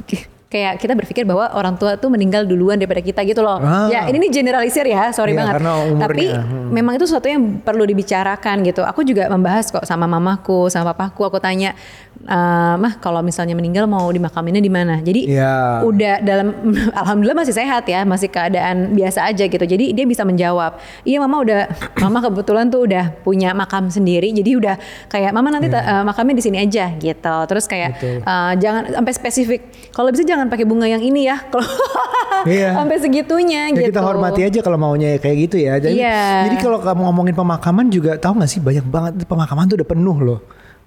kayak 0.49 0.81
kita 0.81 0.97
berpikir 0.97 1.23
bahwa 1.23 1.45
orang 1.53 1.77
tua 1.77 1.93
tuh 1.93 2.09
meninggal 2.09 2.41
duluan 2.41 2.73
daripada 2.73 2.99
kita 2.99 3.21
gitu 3.21 3.39
loh. 3.39 3.61
Ah. 3.61 3.85
Ya, 3.85 4.09
ini 4.09 4.17
nih 4.19 4.31
generalisir 4.33 4.81
ya, 4.81 5.13
sorry 5.13 5.31
Iya, 5.31 5.39
banget. 5.39 5.53
karena 5.55 5.71
umurnya. 5.85 6.01
Tapi 6.01 6.25
Hmm. 6.27 6.69
memang 6.73 6.93
itu 6.97 7.05
sesuatu 7.05 7.29
yang 7.29 7.61
perlu 7.61 7.85
dibicarakan 7.85 8.65
gitu. 8.65 8.81
Aku 8.81 9.05
juga 9.05 9.29
membahas 9.29 9.69
kok 9.69 9.85
sama 9.85 10.03
mamaku, 10.03 10.65
sama 10.67 10.89
papaku. 10.89 11.21
Aku 11.23 11.37
tanya, 11.37 11.77
"Eh, 12.19 12.75
mah 12.75 12.97
kalau 12.97 13.21
misalnya 13.21 13.53
meninggal 13.53 13.85
mau 13.85 14.09
dimakaminnya 14.09 14.57
di 14.57 14.67
mana? 14.67 14.97
Jadi 14.99 15.29
Iya. 15.29 15.85
udah 15.85 16.15
dalam, 16.19 16.47
alhamdulillah 16.97 17.37
masih 17.37 17.53
sehat 17.53 17.85
ya, 17.85 18.01
masih 18.03 18.27
keadaan 18.27 18.91
biasa 18.91 19.29
aja 19.29 19.45
gitu. 19.45 19.61
Jadi 19.61 19.93
dia 19.93 20.03
bisa 20.03 20.25
menjawab, 20.25 20.81
iya 21.03 21.21
mama 21.21 21.39
udah, 21.39 21.69
mama 22.03 22.25
kebetulan 22.25 22.67
tuh 22.67 22.89
udah 22.89 23.13
punya 23.21 23.53
makam 23.53 23.85
sendiri. 23.87 24.33
Jadi 24.33 24.57
udah 24.57 24.81
kayak 25.05 25.29
mama 25.29 25.53
nanti 25.53 25.69
ta- 25.69 25.85
eh, 25.85 26.01
makamnya 26.01 26.33
di 26.33 26.43
sini 26.43 26.57
aja 26.57 26.89
gitu. 26.91 27.37
Terus 27.45 27.65
kayak 27.65 27.89
Betul. 27.95 28.17
eh, 28.19 28.53
jangan 28.57 28.81
sampai 28.89 29.13
spesifik. 29.13 29.61
Kalau 29.93 30.09
bisa 30.09 30.25
jangan 30.25 30.38
pakai 30.45 30.63
bunga 30.63 30.85
yang 30.85 31.01
ini 31.01 31.25
ya. 31.25 31.43
Kalau 31.43 31.67
Iya. 32.47 32.71
sampai 32.71 32.95
segitunya 32.97 33.67
Ya 33.67 33.75
gitu. 33.75 33.91
kita 33.91 33.99
hormati 33.99 34.41
aja 34.41 34.59
kalau 34.61 34.77
maunya 34.77 35.17
kayak 35.17 35.37
gitu 35.43 35.59
ya. 35.59 35.75
Jadi, 35.75 35.99
Iya. 35.99 36.47
jadi 36.47 36.55
kalau 36.57 36.79
kamu 36.79 37.01
ngomongin 37.03 37.35
pemakaman 37.35 37.89
juga 37.89 38.15
tahu 38.15 38.39
nggak 38.39 38.47
sih 38.47 38.59
banyak 38.59 38.85
banget 38.85 39.11
pemakaman 39.25 39.67
tuh 39.67 39.75
udah 39.75 39.89
penuh 39.89 40.17
loh. 40.17 40.39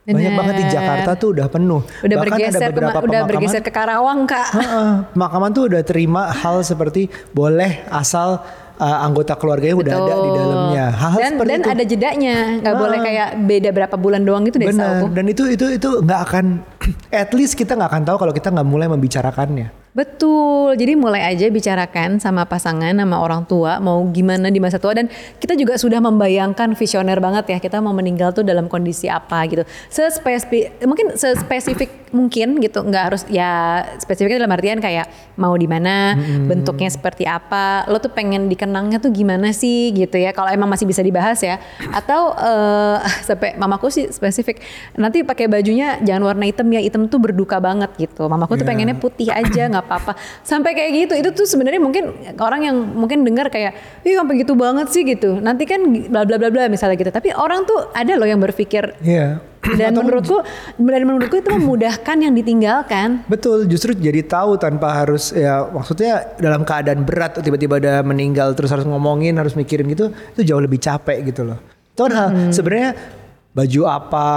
Banyak 0.02 0.18
Bener. 0.25 0.35
banget 0.35 0.54
di 0.56 0.64
Jakarta 0.66 1.11
tuh 1.14 1.28
udah 1.30 1.47
penuh. 1.47 1.80
Udah 2.00 2.16
Bahkan 2.16 2.26
bergeser 2.32 2.56
ada 2.56 2.66
ke, 2.66 2.73
beberapa 2.73 2.90
udah 2.97 3.02
pemakaman. 3.04 3.28
bergeser 3.28 3.61
ke 3.61 3.71
Karawang 3.71 4.21
kak. 4.25 4.47
Heeh, 4.50 4.90
pemakaman 5.12 5.50
tuh 5.52 5.62
udah 5.68 5.82
terima 5.82 6.23
hal 6.26 6.56
seperti 6.61 7.06
boleh 7.30 7.87
asal 7.87 8.42
uh, 8.75 8.99
anggota 8.99 9.37
keluarganya 9.37 9.76
udah 9.76 9.94
ada 9.94 10.14
di 10.16 10.26
Betul. 10.26 10.38
dalamnya. 10.40 10.85
Hal-hal 10.90 11.21
dan 11.21 11.32
seperti 11.32 11.47
dan 11.47 11.61
itu. 11.61 11.71
ada 11.71 11.85
jedanya, 11.87 12.37
nggak 12.59 12.75
Ah. 12.75 12.80
boleh 12.80 12.99
kayak 12.99 13.28
beda 13.44 13.68
berapa 13.71 13.97
bulan 13.97 14.23
doang 14.23 14.42
gitu 14.42 14.56
deh 14.59 14.68
Benar. 14.68 15.06
Dan 15.06 15.25
itu 15.28 15.42
itu 15.47 15.66
itu 15.71 15.88
nggak 16.00 16.21
akan 16.25 16.44
at 17.22 17.30
least 17.36 17.54
kita 17.54 17.74
nggak 17.76 17.90
akan 17.90 18.02
tahu 18.06 18.16
kalau 18.22 18.34
kita 18.34 18.48
nggak 18.50 18.68
mulai 18.68 18.88
membicarakannya. 18.90 19.82
Betul, 19.92 20.72
jadi 20.80 20.96
mulai 20.96 21.20
aja 21.36 21.52
bicarakan 21.52 22.16
sama 22.16 22.48
pasangan, 22.48 22.96
sama 22.96 23.20
orang 23.20 23.44
tua, 23.44 23.76
mau 23.76 24.00
gimana 24.08 24.48
di 24.48 24.56
masa 24.56 24.80
tua 24.80 24.96
dan 24.96 25.04
kita 25.36 25.52
juga 25.52 25.76
sudah 25.76 26.00
membayangkan 26.00 26.72
visioner 26.72 27.20
banget 27.20 27.44
ya 27.52 27.58
kita 27.60 27.76
mau 27.84 27.92
meninggal 27.92 28.32
tuh 28.32 28.40
dalam 28.40 28.72
kondisi 28.72 29.12
apa 29.12 29.44
gitu. 29.52 29.68
Sespesifik, 29.92 30.80
mungkin 30.88 31.12
sespesifik 31.12 32.08
mungkin 32.08 32.56
gitu, 32.64 32.80
nggak 32.80 33.04
harus 33.04 33.22
ya 33.28 33.84
spesifiknya 34.00 34.40
dalam 34.40 34.56
artian 34.56 34.80
kayak 34.80 35.36
mau 35.36 35.52
di 35.60 35.68
mana, 35.68 36.16
bentuknya 36.48 36.88
seperti 36.88 37.28
apa, 37.28 37.84
lo 37.92 38.00
tuh 38.00 38.16
pengen 38.16 38.48
dikenangnya 38.48 38.96
tuh 38.96 39.12
gimana 39.12 39.52
sih 39.52 39.92
gitu 39.92 40.16
ya. 40.16 40.32
Kalau 40.32 40.48
emang 40.48 40.72
masih 40.72 40.88
bisa 40.88 41.04
dibahas 41.04 41.36
ya, 41.44 41.60
atau 41.92 42.32
eh, 42.32 42.96
sampai 43.28 43.60
mamaku 43.60 43.92
sih 43.92 44.08
spesifik, 44.08 44.64
nanti 44.96 45.20
pakai 45.20 45.52
bajunya 45.52 46.00
jangan 46.00 46.32
warna 46.32 46.48
hitam 46.48 46.64
ya, 46.73 46.81
hitam 46.81 47.07
tuh 47.07 47.21
berduka 47.21 47.57
banget 47.59 47.93
gitu. 47.97 48.25
Mamaku 48.25 48.57
tuh 48.57 48.64
Iya. 48.64 48.71
pengennya 48.73 48.97
putih 48.97 49.29
aja 49.29 49.62
nggak 49.69 49.85
apa-apa 49.85 50.12
sampai 50.41 50.73
kayak 50.73 50.91
gitu 50.95 51.14
itu 51.14 51.29
tuh 51.33 51.45
sebenarnya 51.45 51.79
mungkin 51.79 52.11
orang 52.37 52.62
yang 52.62 52.76
mungkin 52.79 53.23
dengar 53.23 53.49
kayak 53.49 53.73
ih 54.02 54.14
sampai 54.14 54.41
gitu 54.41 54.55
banget 54.55 54.88
sih 54.88 55.02
gitu 55.02 55.38
nanti 55.38 55.64
kan 55.64 55.83
bla 56.09 56.23
bla 56.23 56.37
bla 56.37 56.49
bla 56.49 56.67
misalnya 56.67 56.95
gitu 56.95 57.11
tapi 57.11 57.31
orang 57.31 57.62
tuh 57.62 57.91
ada 57.91 58.14
loh 58.14 58.25
yang 58.25 58.38
berpikir 58.38 58.97
Iya. 59.00 59.43
dan 59.75 59.95
menurutku 59.95 60.43
dan 60.75 61.02
menurutku 61.02 61.37
itu 61.37 61.50
memudahkan 61.50 62.17
yang 62.19 62.33
ditinggalkan 62.33 63.23
Betul, 63.26 63.67
justru 63.67 63.93
jadi 63.93 64.23
tahu 64.23 64.57
tanpa 64.57 65.02
harus 65.02 65.31
ya 65.31 65.67
maksudnya 65.67 66.35
dalam 66.37 66.62
keadaan 66.62 67.02
berat 67.02 67.38
tiba-tiba 67.38 67.79
ada 67.79 68.02
meninggal 68.02 68.52
terus 68.52 68.71
harus 68.71 68.83
ngomongin, 68.83 69.35
harus 69.35 69.55
mikirin 69.55 69.87
gitu, 69.87 70.11
itu 70.33 70.43
jauh 70.43 70.59
lebih 70.59 70.79
capek 70.79 71.23
gitu 71.25 71.45
loh. 71.45 71.59
Itu 71.93 72.00
kan 72.02 72.12
hal 72.12 72.29
sebenarnya 72.50 72.91
baju 73.52 73.85
apa, 73.85 74.28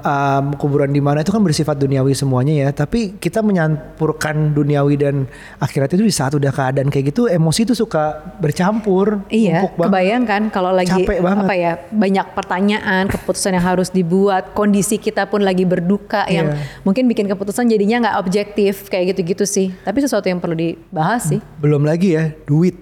um, 0.00 0.56
kuburan 0.56 0.88
di 0.88 0.96
mana 0.96 1.20
itu 1.20 1.28
kan 1.28 1.44
bersifat 1.44 1.76
duniawi 1.76 2.16
semuanya 2.16 2.64
ya, 2.64 2.68
tapi 2.72 3.12
kita 3.20 3.44
menyampurkan 3.44 4.56
duniawi 4.56 4.96
dan 4.96 5.28
akhirat 5.60 5.92
itu 5.92 6.00
di 6.00 6.08
saat 6.08 6.32
udah 6.32 6.48
keadaan 6.48 6.88
kayak 6.88 7.12
gitu, 7.12 7.28
emosi 7.28 7.68
itu 7.68 7.76
suka 7.76 8.24
bercampur, 8.40 9.20
Iya, 9.28 9.68
kebayang 9.68 10.24
kan 10.24 10.42
kalau 10.48 10.72
lagi 10.72 10.88
Capek 11.04 11.20
banget. 11.20 11.44
apa 11.44 11.54
ya 11.54 11.72
banyak 11.92 12.26
pertanyaan, 12.32 13.04
keputusan 13.12 13.52
yang 13.52 13.66
harus 13.68 13.92
dibuat, 13.92 14.56
kondisi 14.56 14.96
kita 14.96 15.28
pun 15.28 15.44
lagi 15.44 15.68
berduka 15.68 16.24
yang 16.32 16.56
Iya. 16.56 16.64
mungkin 16.88 17.04
bikin 17.04 17.28
keputusan 17.28 17.68
jadinya 17.68 18.08
nggak 18.08 18.16
objektif 18.16 18.88
kayak 18.88 19.12
gitu-gitu 19.12 19.44
sih. 19.44 19.76
Tapi 19.84 20.00
sesuatu 20.00 20.24
yang 20.24 20.40
perlu 20.40 20.56
dibahas 20.56 21.28
sih. 21.28 21.40
Belum 21.60 21.84
lagi 21.84 22.16
ya 22.16 22.32
duit. 22.48 22.80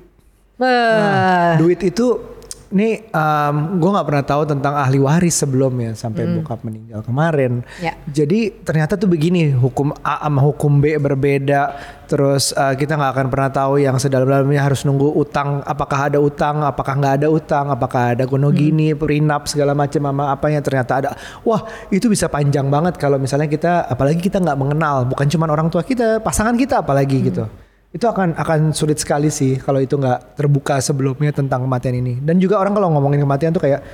Wah. 0.62 1.58
Duit 1.58 1.82
itu 1.82 2.22
nih 2.72 3.12
gue 3.76 3.90
nggak 3.92 4.08
pernah 4.08 4.24
tahu 4.24 4.42
tentang 4.48 4.74
ahli 4.74 4.98
waris 4.98 5.36
sebelumnya 5.44 5.92
sampai 5.92 6.24
bokap 6.40 6.64
meninggal 6.64 7.04
kemarin. 7.04 7.60
Ya. 7.78 7.94
Jadi 8.08 8.64
ternyata 8.64 8.96
tuh 8.96 9.06
begini 9.06 9.52
hukum 9.52 9.92
A 10.00 10.24
sama 10.24 10.40
hukum 10.40 10.80
B 10.80 10.96
berbeda. 10.96 11.76
Terus 12.08 12.52
uh, 12.52 12.76
kita 12.76 12.96
nggak 12.96 13.12
akan 13.16 13.26
pernah 13.32 13.50
tahu 13.52 13.80
yang 13.80 13.96
sedalam-dalamnya 13.96 14.60
harus 14.60 14.84
nunggu 14.84 15.16
utang. 15.16 15.64
Apakah 15.64 16.12
ada 16.12 16.18
utang? 16.20 16.60
Apakah 16.60 16.96
nggak 17.00 17.14
ada 17.24 17.28
utang? 17.32 17.72
Apakah 17.72 18.12
ada 18.12 18.24
gono 18.28 18.52
gini, 18.52 18.92
prenup 18.92 19.48
segala 19.48 19.72
macam 19.72 20.00
sama 20.00 20.28
apanya 20.28 20.60
ternyata 20.60 20.92
ada. 21.00 21.10
Wah 21.44 21.64
itu 21.88 22.08
bisa 22.12 22.28
panjang 22.28 22.68
banget 22.68 23.00
kalau 23.00 23.16
misalnya 23.16 23.48
kita 23.48 23.88
apalagi 23.88 24.20
kita 24.20 24.40
nggak 24.40 24.58
mengenal. 24.60 25.08
Bukan 25.08 25.28
cuma 25.32 25.48
orang 25.48 25.72
tua 25.72 25.80
kita, 25.80 26.20
pasangan 26.20 26.56
kita 26.56 26.84
apalagi 26.84 27.32
gitu 27.32 27.48
itu 27.92 28.08
akan 28.08 28.32
akan 28.40 28.72
sulit 28.72 28.96
sekali 28.96 29.28
sih 29.28 29.60
kalau 29.60 29.76
itu 29.76 30.00
nggak 30.00 30.40
terbuka 30.40 30.80
sebelumnya 30.80 31.28
tentang 31.28 31.68
kematian 31.68 32.00
ini. 32.00 32.16
Dan 32.24 32.40
juga 32.40 32.56
orang 32.56 32.72
kalau 32.72 32.88
ngomongin 32.96 33.20
kematian 33.20 33.52
tuh 33.52 33.60
kayak 33.60 33.84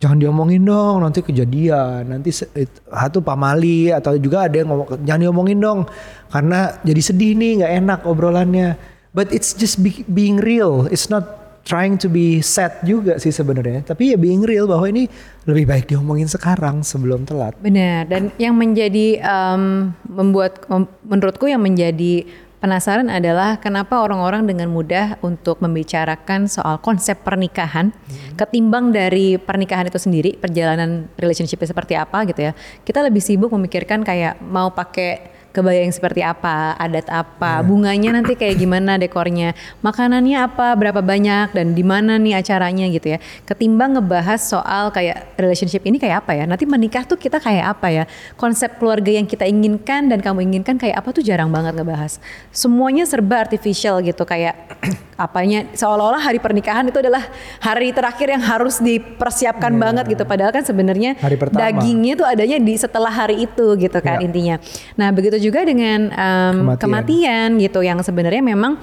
jangan 0.00 0.16
diomongin 0.16 0.64
dong 0.64 1.04
nanti 1.04 1.20
kejadian 1.20 2.08
nanti 2.08 2.32
satu 2.32 3.20
pamali 3.20 3.92
atau 3.92 4.16
juga 4.16 4.48
ada 4.48 4.56
yang 4.56 4.72
ngomong 4.72 5.04
jangan 5.04 5.20
diomongin 5.20 5.58
dong 5.60 5.84
karena 6.32 6.72
jadi 6.80 7.02
sedih 7.04 7.32
nih 7.36 7.50
nggak 7.62 7.72
enak 7.84 8.00
obrolannya. 8.06 8.78
But 9.10 9.34
it's 9.34 9.58
just 9.58 9.82
be- 9.82 10.06
being 10.06 10.38
real 10.38 10.86
it's 10.86 11.10
not 11.10 11.40
trying 11.66 11.98
to 12.00 12.08
be 12.08 12.38
sad 12.38 12.80
juga 12.86 13.18
sih 13.18 13.34
sebenarnya. 13.34 13.82
Tapi 13.82 14.14
ya 14.14 14.16
being 14.16 14.46
real 14.46 14.70
bahwa 14.70 14.86
ini 14.86 15.10
lebih 15.44 15.66
baik 15.68 15.84
diomongin 15.90 16.30
sekarang 16.30 16.86
sebelum 16.86 17.26
telat. 17.26 17.58
Benar, 17.60 18.06
dan 18.06 18.30
yang 18.38 18.54
menjadi 18.56 19.20
em, 19.20 19.90
membuat 20.06 20.64
mem- 20.70 20.90
menurutku 21.02 21.50
yang 21.50 21.60
menjadi 21.60 22.24
penasaran 22.60 23.08
adalah 23.08 23.56
kenapa 23.56 24.04
orang-orang 24.04 24.44
dengan 24.44 24.68
mudah 24.68 25.16
untuk 25.24 25.58
membicarakan 25.64 26.46
soal 26.46 26.78
konsep 26.78 27.24
pernikahan 27.24 27.90
ketimbang 28.36 28.92
dari 28.92 29.40
pernikahan 29.40 29.88
itu 29.88 29.96
sendiri, 29.96 30.36
perjalanan 30.36 31.08
relationship 31.16 31.64
seperti 31.64 31.96
apa 31.96 32.28
gitu 32.28 32.52
ya. 32.52 32.52
Kita 32.84 33.00
lebih 33.00 33.24
sibuk 33.24 33.50
memikirkan 33.50 34.04
kayak 34.04 34.38
mau 34.44 34.70
pakai 34.70 35.39
kebaya 35.50 35.82
yang 35.82 35.90
seperti 35.90 36.22
apa, 36.22 36.78
adat 36.78 37.10
apa, 37.10 37.62
bunganya 37.66 38.14
nanti 38.14 38.38
kayak 38.38 38.54
gimana 38.56 38.96
dekornya, 38.96 39.52
makanannya 39.82 40.38
apa, 40.38 40.78
berapa 40.78 41.02
banyak 41.02 41.50
dan 41.54 41.74
di 41.74 41.82
mana 41.82 42.16
nih 42.16 42.38
acaranya 42.38 42.86
gitu 42.88 43.14
ya. 43.14 43.18
Ketimbang 43.44 43.98
ngebahas 43.98 44.38
soal 44.38 44.94
kayak 44.94 45.34
relationship 45.34 45.82
ini 45.82 45.98
kayak 45.98 46.22
apa 46.22 46.38
ya. 46.38 46.44
Nanti 46.46 46.64
menikah 46.64 47.02
tuh 47.02 47.18
kita 47.18 47.42
kayak 47.42 47.76
apa 47.78 47.88
ya. 47.90 48.04
Konsep 48.38 48.78
keluarga 48.78 49.10
yang 49.10 49.26
kita 49.26 49.42
inginkan 49.44 50.06
dan 50.06 50.22
kamu 50.22 50.46
inginkan 50.46 50.78
kayak 50.78 51.02
apa 51.02 51.10
tuh 51.10 51.26
jarang 51.26 51.50
banget 51.50 51.74
ngebahas. 51.74 52.22
Semuanya 52.54 53.02
serba 53.04 53.42
artificial 53.42 53.98
gitu 54.06 54.22
kayak 54.22 54.54
apanya 55.20 55.68
seolah-olah 55.76 56.22
hari 56.22 56.40
pernikahan 56.40 56.88
itu 56.88 56.96
adalah 56.96 57.20
hari 57.60 57.92
terakhir 57.92 58.32
yang 58.32 58.40
harus 58.40 58.80
dipersiapkan 58.80 59.68
banget 59.76 60.08
gitu 60.08 60.24
padahal 60.24 60.48
kan 60.48 60.64
sebenarnya 60.64 61.12
dagingnya 61.60 62.14
tuh 62.16 62.24
adanya 62.24 62.56
di 62.56 62.72
setelah 62.72 63.12
hari 63.12 63.44
itu 63.44 63.76
gitu 63.76 63.98
kan 64.00 64.16
Ya. 64.16 64.26
intinya. 64.26 64.56
Nah 64.96 65.12
begitu 65.12 65.36
juga 65.40 65.64
dengan 65.64 66.12
em, 66.12 66.56
Kematian. 66.76 66.78
kematian. 66.78 67.48
gitu 67.58 67.80
yang 67.80 67.98
sebenarnya 68.04 68.44
memang 68.44 68.76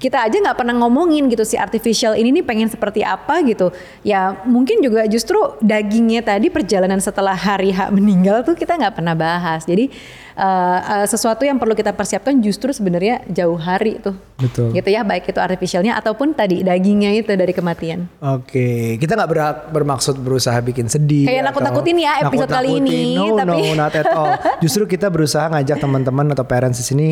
kita 0.00 0.24
aja 0.24 0.32
nggak 0.32 0.56
pernah 0.56 0.72
ngomongin 0.80 1.28
gitu 1.28 1.44
si 1.44 1.60
artificial 1.60 2.16
ini 2.16 2.32
nih 2.32 2.40
pengen 2.40 2.72
seperti 2.72 3.04
apa 3.04 3.44
gitu. 3.44 3.68
Ya 4.00 4.32
mungkin 4.48 4.80
juga 4.80 5.04
justru 5.04 5.36
dagingnya 5.60 6.24
tadi 6.24 6.48
perjalanan 6.48 6.96
setelah 6.98 7.36
hari 7.36 7.68
H 7.68 7.92
meninggal 7.92 8.40
tuh 8.40 8.56
kita 8.56 8.80
nggak 8.80 8.96
pernah 8.96 9.12
bahas. 9.12 9.68
Jadi 9.68 9.92
eh, 10.34 10.78
eh, 10.80 11.04
sesuatu 11.04 11.44
yang 11.44 11.60
perlu 11.60 11.76
kita 11.76 11.92
persiapkan 11.92 12.32
justru 12.40 12.72
sebenarnya 12.72 13.20
jauh 13.28 13.60
hari 13.60 14.00
tuh. 14.00 14.16
Betul. 14.40 14.72
Gitu 14.72 14.88
ya 14.88 15.04
baik 15.04 15.28
itu 15.28 15.36
artificialnya 15.36 15.92
ataupun 16.00 16.32
tadi 16.32 16.64
dagingnya 16.64 17.12
itu 17.20 17.36
dari 17.36 17.52
kematian. 17.52 18.08
Oke, 18.24 18.96
kita 18.96 19.20
nggak 19.20 19.28
ber- 19.28 19.62
bermaksud 19.68 20.16
berusaha 20.16 20.56
bikin 20.64 20.88
sedih. 20.88 21.28
Kayak 21.28 21.44
atau 21.44 21.60
nakut-nakutin 21.60 21.96
ya 22.00 22.24
episode 22.24 22.48
kali 22.48 22.80
ini, 22.80 23.20
No, 23.20 23.36
tapi- 23.36 23.68
no, 23.68 23.76
not 23.84 23.92
at 23.92 24.08
all. 24.08 24.32
Justru 24.64 24.88
kita 24.88 25.12
berusaha 25.12 25.44
ngajak 25.52 25.76
teman-teman 25.76 26.32
atau 26.32 26.48
parents 26.48 26.80
di 26.80 26.88
sini 26.88 27.08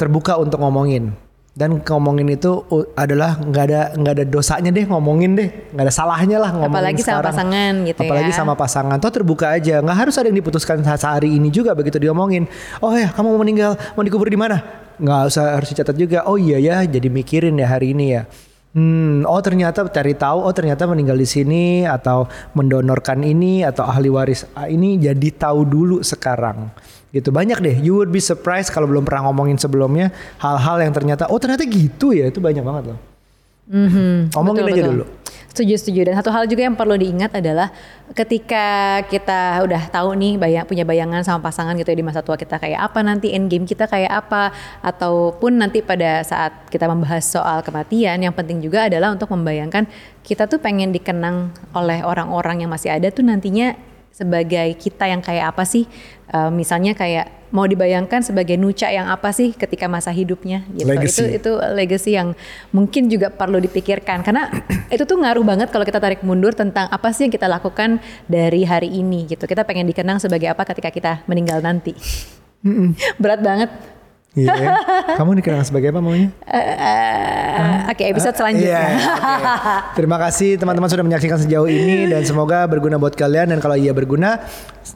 terbuka 0.00 0.40
untuk 0.40 0.64
ngomongin. 0.64 1.12
Dan 1.54 1.86
ngomongin 1.86 2.34
itu 2.34 2.66
adalah 2.98 3.38
nggak 3.38 3.64
ada 3.70 3.80
nggak 3.94 4.12
ada 4.18 4.24
dosanya 4.26 4.74
deh 4.74 4.90
ngomongin 4.90 5.38
deh, 5.38 5.70
nggak 5.70 5.86
ada 5.86 5.94
salahnya 5.94 6.42
lah 6.42 6.50
ngomongin 6.50 6.82
Apalagi 6.82 6.98
sama 6.98 7.06
sekarang. 7.06 7.30
pasangan 7.30 7.72
gitu 7.86 8.00
ya. 8.02 8.08
Apalagi 8.10 8.32
sama 8.34 8.54
pasangan, 8.58 8.96
toh 8.98 9.12
terbuka 9.14 9.46
aja, 9.54 9.78
nggak 9.78 9.98
harus 10.02 10.18
ada 10.18 10.26
yang 10.34 10.38
diputuskan 10.42 10.82
se- 10.82 10.98
sehari 10.98 11.30
ini 11.30 11.54
juga 11.54 11.70
begitu 11.78 12.02
diomongin. 12.02 12.50
Oh 12.82 12.90
ya, 12.90 13.14
kamu 13.14 13.38
mau 13.38 13.40
meninggal, 13.46 13.78
mau 13.94 14.02
dikubur 14.02 14.26
di 14.26 14.34
mana? 14.34 14.66
Nggak 14.98 15.20
usah 15.30 15.54
harus 15.54 15.70
dicatat 15.70 15.94
juga. 15.94 16.26
Oh 16.26 16.34
iya 16.34 16.58
ya, 16.58 16.82
jadi 16.90 17.06
mikirin 17.06 17.54
ya 17.54 17.70
hari 17.70 17.94
ini 17.94 18.18
ya. 18.18 18.26
Hmm, 18.74 19.22
oh 19.22 19.38
ternyata 19.38 19.86
cari 19.86 20.18
tahu, 20.18 20.42
oh 20.42 20.50
ternyata 20.50 20.90
meninggal 20.90 21.14
di 21.14 21.30
sini 21.30 21.86
atau 21.86 22.26
mendonorkan 22.58 23.22
ini 23.22 23.62
atau 23.62 23.86
ahli 23.86 24.10
waris 24.10 24.42
A 24.58 24.66
ini 24.66 24.98
jadi 24.98 25.30
tahu 25.30 25.62
dulu 25.62 26.02
sekarang. 26.02 26.74
Gitu 27.14 27.30
banyak 27.30 27.62
deh. 27.62 27.76
You 27.78 27.94
would 28.02 28.10
be 28.10 28.18
surprised 28.18 28.74
kalau 28.74 28.90
belum 28.90 29.06
pernah 29.06 29.30
ngomongin 29.30 29.54
sebelumnya 29.54 30.10
hal-hal 30.42 30.82
yang 30.82 30.90
ternyata 30.90 31.30
oh 31.30 31.38
ternyata 31.38 31.62
gitu 31.62 32.10
ya 32.10 32.26
itu 32.26 32.42
banyak 32.42 32.66
banget 32.66 32.90
loh. 32.90 32.98
Mhm, 33.70 34.34
Ngomongin 34.34 34.60
betul, 34.66 34.74
aja 34.74 34.82
betul. 34.82 34.92
dulu. 34.92 35.04
Setuju, 35.54 35.74
setuju. 35.78 36.00
Dan 36.10 36.14
satu 36.18 36.34
hal 36.34 36.50
juga 36.50 36.66
yang 36.66 36.74
perlu 36.74 36.98
diingat 36.98 37.38
adalah 37.38 37.70
ketika 38.10 38.98
kita 39.06 39.62
udah 39.62 39.86
tahu 39.86 40.18
nih 40.18 40.34
bayang, 40.34 40.66
punya 40.66 40.82
bayangan 40.82 41.22
sama 41.22 41.46
pasangan 41.46 41.78
gitu 41.78 41.94
ya 41.94 42.02
di 42.02 42.02
masa 42.02 42.26
tua 42.26 42.34
kita 42.34 42.58
kayak 42.58 42.90
apa 42.90 42.98
nanti 43.06 43.30
end 43.30 43.46
game 43.46 43.62
kita 43.62 43.86
kayak 43.86 44.10
apa 44.10 44.50
ataupun 44.82 45.62
nanti 45.62 45.78
pada 45.86 46.26
saat 46.26 46.66
kita 46.74 46.90
membahas 46.90 47.22
soal 47.22 47.62
kematian 47.62 48.18
yang 48.18 48.34
penting 48.34 48.58
juga 48.58 48.90
adalah 48.90 49.14
untuk 49.14 49.30
membayangkan 49.30 49.86
kita 50.26 50.50
tuh 50.50 50.58
pengen 50.58 50.90
dikenang 50.90 51.54
oleh 51.70 52.02
orang-orang 52.02 52.66
yang 52.66 52.70
masih 52.74 52.90
ada 52.90 53.06
tuh 53.14 53.22
nantinya 53.22 53.78
sebagai 54.14 54.78
kita 54.78 55.10
yang 55.10 55.18
kayak 55.18 55.50
apa 55.50 55.66
sih? 55.66 55.90
Eh, 56.30 56.50
misalnya 56.54 56.94
kayak 56.94 57.50
mau 57.50 57.66
dibayangkan 57.66 58.22
sebagai 58.22 58.54
nuca 58.54 58.86
yang 58.90 59.10
apa 59.10 59.34
sih 59.34 59.50
ketika 59.50 59.90
masa 59.90 60.14
hidupnya? 60.14 60.62
Gitu. 60.70 60.86
Legacy. 60.86 61.18
itu 61.18 61.22
itu 61.42 61.50
legacy 61.74 62.10
yang 62.14 62.38
mungkin 62.70 63.10
juga 63.10 63.34
perlu 63.34 63.58
dipikirkan. 63.58 64.22
Karena 64.22 64.54
itu 64.94 65.02
tuh 65.02 65.18
ngaruh 65.18 65.42
banget 65.42 65.68
kalau 65.74 65.82
kita 65.82 65.98
tarik 65.98 66.22
mundur 66.22 66.54
tentang 66.54 66.86
apa 66.94 67.10
sih 67.10 67.26
yang 67.26 67.34
kita 67.34 67.50
lakukan 67.50 67.98
dari 68.30 68.62
hari 68.62 68.94
ini 68.94 69.26
gitu. 69.26 69.50
Kita 69.50 69.66
pengen 69.66 69.90
dikenang 69.90 70.22
sebagai 70.22 70.46
apa 70.46 70.62
ketika 70.62 70.94
kita 70.94 71.12
meninggal 71.26 71.58
nanti. 71.58 71.98
Berat 73.22 73.42
banget 73.42 73.93
Iya. 74.34 74.74
Kamu 75.14 75.38
dikenal 75.38 75.62
sebagai 75.62 75.94
apa 75.94 76.02
maunya? 76.02 76.28
Eh, 76.42 77.86
Oke, 77.86 78.10
episode 78.10 78.34
selanjutnya. 78.34 78.66
Iya, 78.66 78.84
oke. 78.98 79.94
Terima 79.94 80.18
kasih 80.18 80.58
teman-teman 80.58 80.90
sudah 80.90 81.06
menyaksikan 81.06 81.38
sejauh 81.38 81.70
ini 81.70 82.10
dan 82.10 82.26
semoga 82.26 82.66
berguna 82.66 82.98
buat 82.98 83.14
kalian 83.14 83.54
dan 83.54 83.58
kalau 83.62 83.78
iya 83.78 83.94
berguna 83.94 84.42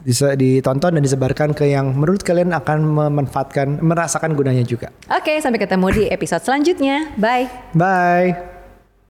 bisa 0.03 0.35
ditonton 0.35 0.99
dan 0.99 1.01
disebarkan 1.01 1.55
ke 1.55 1.71
yang 1.71 1.95
menurut 1.95 2.19
kalian 2.19 2.51
akan 2.51 2.83
memanfaatkan 2.83 3.79
merasakan 3.79 4.35
gunanya 4.35 4.67
juga. 4.67 4.91
Oke, 5.07 5.39
sampai 5.39 5.59
ketemu 5.63 5.87
di 5.95 6.03
episode 6.11 6.43
selanjutnya. 6.43 7.15
Bye. 7.15 7.47
Bye. 7.71 8.48